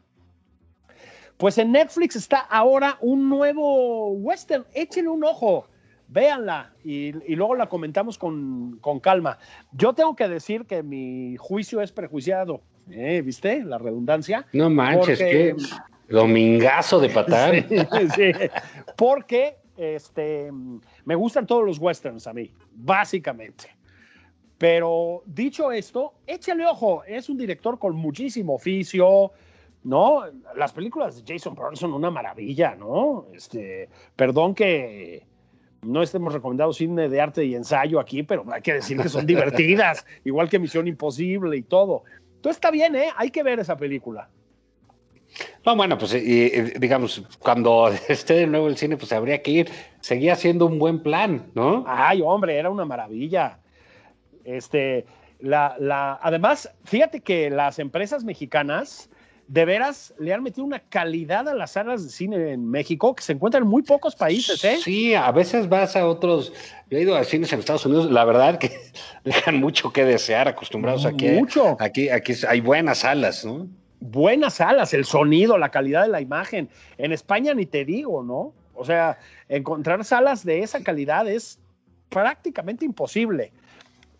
[1.36, 5.68] Pues en Netflix está ahora un nuevo western, échenle un ojo
[6.08, 9.38] véanla y, y luego la comentamos con, con calma.
[9.72, 13.20] Yo tengo que decir que mi juicio es prejuiciado, ¿eh?
[13.22, 13.64] ¿viste?
[13.64, 14.46] La redundancia.
[14.52, 17.66] No manches, Porque- qué domingazo de patán.
[18.14, 18.30] Sí,
[18.96, 20.50] porque este,
[21.04, 23.76] me gustan todos los westerns a mí, básicamente.
[24.58, 29.32] Pero dicho esto, échale ojo, es un director con muchísimo oficio,
[29.84, 30.22] ¿no?
[30.56, 33.26] Las películas de Jason Bourne son una maravilla, ¿no?
[33.34, 35.26] Este, perdón que
[35.82, 39.26] no estemos recomendando cine de arte y ensayo aquí, pero hay que decir que son
[39.26, 42.04] divertidas, igual que Misión Imposible y todo.
[42.36, 43.10] Entonces está bien, ¿eh?
[43.16, 44.30] Hay que ver esa película.
[45.64, 49.50] No, bueno, pues y, y, digamos, cuando esté de nuevo el cine, pues habría que
[49.50, 49.70] ir.
[50.00, 51.84] Seguía siendo un buen plan, ¿no?
[51.86, 53.58] Ay, hombre, era una maravilla.
[54.44, 55.04] Este,
[55.40, 59.10] la, la, además, fíjate que las empresas mexicanas
[59.48, 63.22] de veras le han metido una calidad a las salas de cine en México que
[63.22, 64.78] se encuentran en muy pocos países, ¿eh?
[64.82, 66.52] Sí, a veces vas a otros.
[66.90, 68.72] Yo he ido a cines en Estados Unidos, la verdad que
[69.24, 71.28] dejan mucho que desear, acostumbrados aquí.
[71.28, 71.76] Mucho.
[71.78, 73.68] Aquí, aquí hay buenas salas, ¿no?
[74.10, 76.68] Buenas salas, el sonido, la calidad de la imagen.
[76.98, 78.52] En España ni te digo, ¿no?
[78.74, 81.58] O sea, encontrar salas de esa calidad es
[82.08, 83.52] prácticamente imposible.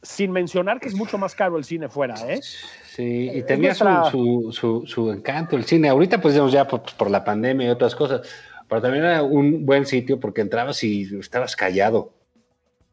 [0.03, 2.41] Sin mencionar que es mucho más caro el cine fuera, ¿eh?
[2.43, 5.89] Sí, y tenía nuestra- su, su, su, su encanto el cine.
[5.89, 8.23] Ahorita, pues, digamos, ya por, por la pandemia y otras cosas,
[8.69, 12.13] pero también era un buen sitio porque entrabas y estabas callado.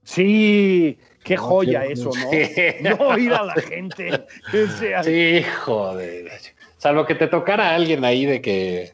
[0.04, 2.30] Sí, qué No, joya eso, ¿no?
[2.32, 2.40] sí.
[2.82, 4.10] No oír a la gente.
[4.12, 6.32] O sea, Sí, joder.
[6.84, 8.94] Salvo que te tocara alguien ahí de que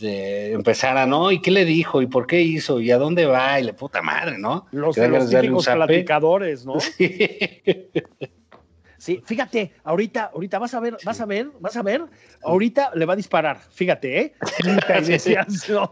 [0.00, 1.30] de empezara, ¿no?
[1.30, 2.02] ¿Y qué le dijo?
[2.02, 2.80] ¿Y por qué hizo?
[2.80, 3.60] ¿Y a dónde va?
[3.60, 4.66] Y la puta madre, ¿no?
[4.72, 6.74] Los, los típicos platicadores, ¿no?
[6.80, 7.28] Sí.
[8.98, 12.02] Sí, fíjate, ahorita, ahorita vas a ver, vas a ver, vas a ver,
[12.42, 14.34] ahorita le va a disparar, fíjate, ¿eh?
[15.06, 15.90] Decías, no.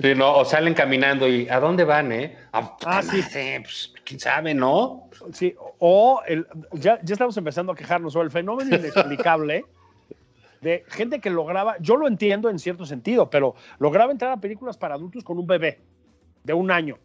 [0.00, 2.36] Sí, no, o salen caminando y ¿a dónde van, eh?
[2.52, 3.20] Ah, Ah, sí.
[3.20, 5.10] madre, pues, quién sabe, ¿no?
[5.32, 9.64] Sí, o el, ya, ya estamos empezando a quejarnos, o el fenómeno inexplicable,
[10.60, 14.76] de gente que lograba, yo lo entiendo en cierto sentido, pero lograba entrar a películas
[14.76, 15.80] para adultos con un bebé
[16.44, 16.98] de un año.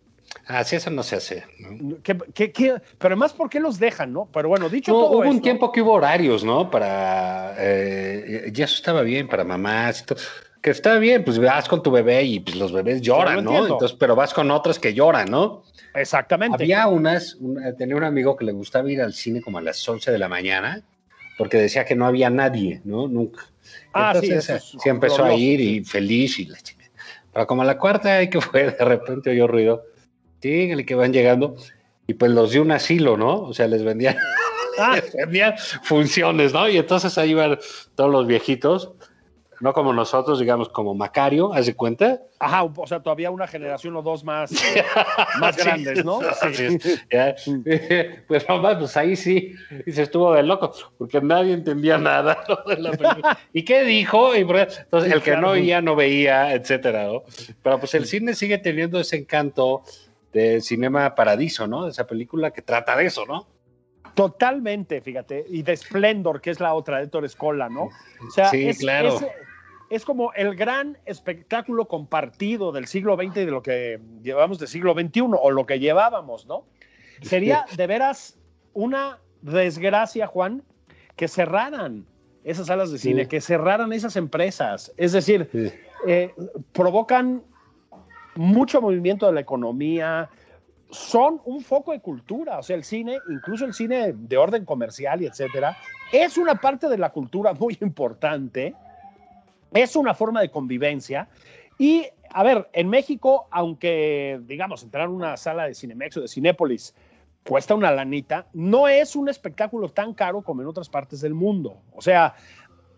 [0.48, 1.44] Así eso no se hace.
[1.60, 1.98] ¿no?
[2.02, 2.82] ¿Qué- qué- qué?
[2.98, 4.30] pero además, ¿por qué los dejan, no?
[4.32, 6.70] Pero bueno, dicho No, todo hubo un tiempo que hubo horarios, ¿no?
[6.72, 7.54] Para.
[7.58, 10.20] eh, y eso estaba bien para mamás y todo.
[10.62, 13.62] Que estaba bien, pues vas con tu bebé y pues, los bebés lloran, lo ¿no?
[13.64, 15.64] Entonces, pero vas con otras que lloran, ¿no?
[15.96, 16.56] Exactamente.
[16.64, 19.88] Había unas, una- tenía un amigo que le gustaba ir al cine como a las
[19.90, 20.82] 11 de la mañana,
[21.38, 23.08] porque decía que no había nadie, ¿no?
[23.08, 23.44] Nunca.
[23.94, 26.86] Ah, sí, Entonces, eso es sí empezó a ir y feliz y la chica.
[27.34, 29.86] Pero como a la cuarta, que fue, de repente oyó ruido.
[30.42, 31.56] Dígale que van llegando.
[32.08, 33.42] Y pues los dio un asilo, ¿no?
[33.42, 34.18] O sea, les vendían,
[34.78, 35.54] Ah, les vendían
[35.84, 36.68] funciones, ¿no?
[36.68, 37.60] Y entonces ahí iban
[37.96, 38.92] todos los viejitos,
[39.62, 42.20] no como nosotros, digamos, como Macario, ¿haz de cuenta?
[42.40, 44.52] ajá, o sea, todavía una generación o dos más,
[45.40, 46.20] más grandes, ¿no?
[47.12, 47.36] ya.
[48.28, 49.54] Pues nomás, pues ahí sí,
[49.86, 52.38] y se estuvo de loco, porque nadie entendía nada
[52.68, 53.38] de la película.
[53.54, 54.36] ¿Y qué dijo?
[54.36, 57.24] Y por- entonces, el que no oía, no veía, etcétera, ¿no?
[57.62, 59.84] Pero pues el cine sigue teniendo ese encanto
[60.34, 61.86] de Cinema Paradiso, ¿no?
[61.86, 63.48] De esa película que trata de eso, ¿no?
[64.16, 65.46] Totalmente, fíjate.
[65.50, 67.84] Y de Splendor, que es la otra de Torres Cola, ¿no?
[67.84, 69.16] O sea, Sí, es, claro.
[69.16, 69.26] es-
[69.92, 74.70] es como el gran espectáculo compartido del siglo XX y de lo que llevamos del
[74.70, 76.64] siglo XXI, o lo que llevábamos, ¿no?
[77.22, 78.40] Sería de veras
[78.74, 80.64] una desgracia, Juan,
[81.18, 82.06] que cerraran
[82.46, 83.28] esas salas de cine, Sí.
[83.30, 84.94] que cerraran esas empresas.
[84.96, 85.72] Es decir, Sí.
[86.08, 86.34] eh,
[86.72, 87.44] provocan
[88.36, 90.30] mucho movimiento de la economía,
[90.90, 95.22] son un foco de cultura, o sea, el cine, incluso el cine de orden comercial
[95.22, 95.78] y etcétera,
[96.14, 98.74] es una parte de la cultura muy importante,
[99.74, 101.30] es una forma de convivencia.
[101.78, 106.28] Y, a ver, en México, aunque, digamos, entrar a una sala de Cinemex o de
[106.28, 106.94] Cinépolis
[107.46, 111.78] cuesta una lanita, no es un espectáculo tan caro como en otras partes del mundo,
[111.92, 112.36] o sea,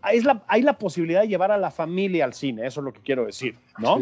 [0.02, 3.26] hay la posibilidad de llevar a la familia al cine, eso es lo que quiero
[3.26, 3.98] decir, ¿no?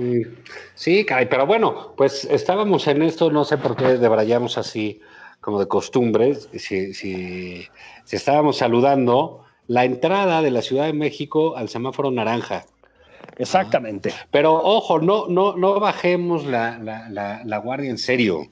[0.73, 4.99] Sí, pero bueno, pues estábamos en esto, no sé por qué debrayamos así
[5.41, 7.67] como de costumbre, si, si
[8.09, 12.65] estábamos saludando la entrada de la Ciudad de México al semáforo naranja.
[13.37, 14.13] Exactamente.
[14.29, 18.47] Pero ojo, no, no, no bajemos la, la, la, la guardia en serio.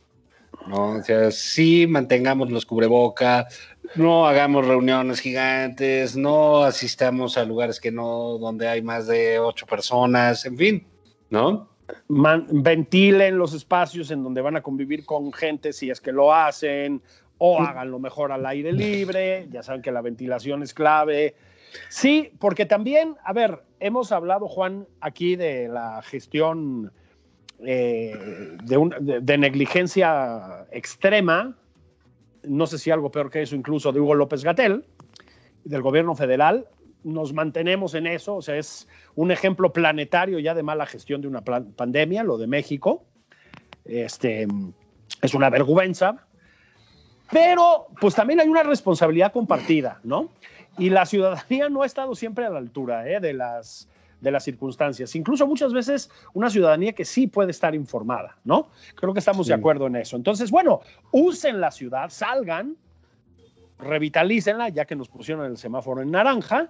[0.68, 0.92] ¿no?
[0.92, 3.48] O sea, sí mantengamos los cubreboca,
[3.96, 9.66] no hagamos reuniones gigantes, no asistamos a lugares que no, donde hay más de ocho
[9.66, 10.88] personas, en fin,
[11.30, 11.68] ¿no?
[12.08, 16.34] Man- ventilen los espacios en donde van a convivir con gente si es que lo
[16.34, 17.02] hacen,
[17.40, 21.36] o háganlo mejor al aire libre, ya saben que la ventilación es clave.
[21.90, 26.92] Sí, porque también, a ver, hemos hablado, Juan, aquí de la gestión
[27.66, 31.58] eh, de, un- de- negligencia extrema,
[32.44, 34.86] no sé si algo peor que eso, incluso de Hugo López Gatel,
[35.64, 36.68] del gobierno federal.
[37.04, 41.28] Nos mantenemos en eso, o sea, es un ejemplo planetario ya de mala gestión de
[41.30, 43.06] una pandemia, lo de México.
[43.86, 44.48] Este,
[45.22, 46.28] es una vergüenza,
[47.32, 50.30] pero pues también hay una responsabilidad compartida, ¿no?
[50.78, 53.20] Y la ciudadanía no ha estado siempre a la altura ¿eh?
[53.20, 53.90] de, las,
[54.22, 55.16] de las circunstancias.
[55.16, 58.70] Incluso muchas veces una ciudadanía que sí puede estar informada, ¿no?
[58.96, 60.16] Creo que estamos de acuerdo en eso.
[60.16, 62.78] Entonces, bueno, usen la ciudad, salgan,
[63.78, 66.70] revitalícenla, ya que nos pusieron el semáforo en naranja,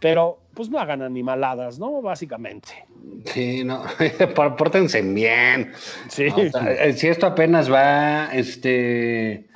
[0.00, 2.02] pero pues no hagan animaladas, ¿no?
[2.02, 2.68] Básicamente.
[3.26, 3.82] Sí, no,
[4.56, 5.72] pórtense bien.
[6.08, 6.26] Sí.
[6.30, 6.36] ¿no?
[6.36, 9.46] O sea, eh, si esto apenas va, este,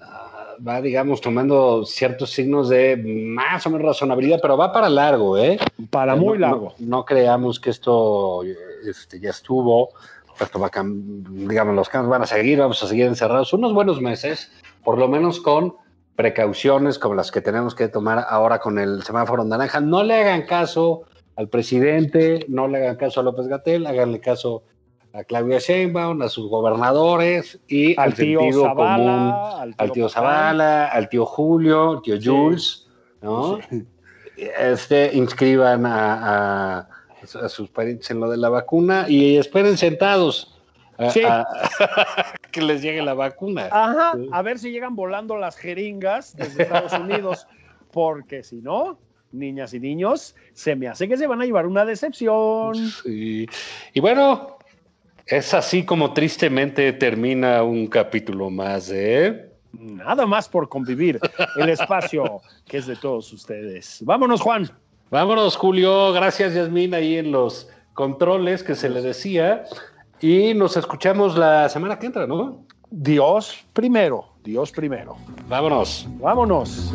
[0.00, 5.38] ah, va, digamos, tomando ciertos signos de más o menos razonabilidad, pero va para largo,
[5.38, 5.58] ¿eh?
[5.90, 6.74] Para No- muy no- largo.
[6.78, 8.42] No, creamos que esto
[8.88, 9.90] este, ya estuvo,
[10.40, 14.00] esto va a digamos, los cambios van a seguir, vamos a seguir encerrados unos buenos
[14.00, 14.50] meses,
[14.82, 15.76] por lo menos con
[16.16, 19.80] precauciones como las que tenemos que tomar ahora con el semáforo naranja.
[19.80, 21.02] No le hagan caso
[21.36, 24.62] al presidente, no le hagan caso a López Gatel, háganle caso
[25.12, 30.08] a Claudia Sheinbaum, a sus gobernadores y al, al tío Zavala, común, al tío.
[30.08, 32.28] Zavala, al tío Julio, al tío Sí.
[32.28, 32.88] Jules,
[33.22, 33.58] ¿no?
[34.36, 36.88] Este, inscriban a, a-
[37.42, 40.53] a sus parientes en lo de la vacuna y esperen sentados
[40.98, 41.22] a- Sí.
[41.24, 41.46] a-
[42.50, 43.68] que les llegue la vacuna.
[43.70, 44.28] Ajá, Sí.
[44.32, 47.46] a ver si llegan volando las jeringas desde Estados Unidos,
[47.92, 48.98] porque si no,
[49.32, 52.74] niñas y niños, se me hace que se van a llevar una decepción.
[52.76, 53.46] Sí.
[53.92, 54.58] Y bueno,
[55.26, 59.50] es así como tristemente termina un capítulo más de...
[59.72, 61.18] Nada más por convivir
[61.56, 63.98] el espacio que es de todos ustedes.
[64.04, 64.70] Vámonos, Juan.
[65.10, 66.12] Vámonos, Julio.
[66.12, 69.64] Gracias, Yasmín, ahí en los controles que se le decía.
[70.24, 72.64] Y nos escuchamos la semana que entra, ¿no?
[72.90, 75.16] Dios primero, Dios primero.
[75.50, 76.08] Vámonos.
[76.18, 76.94] Vámonos.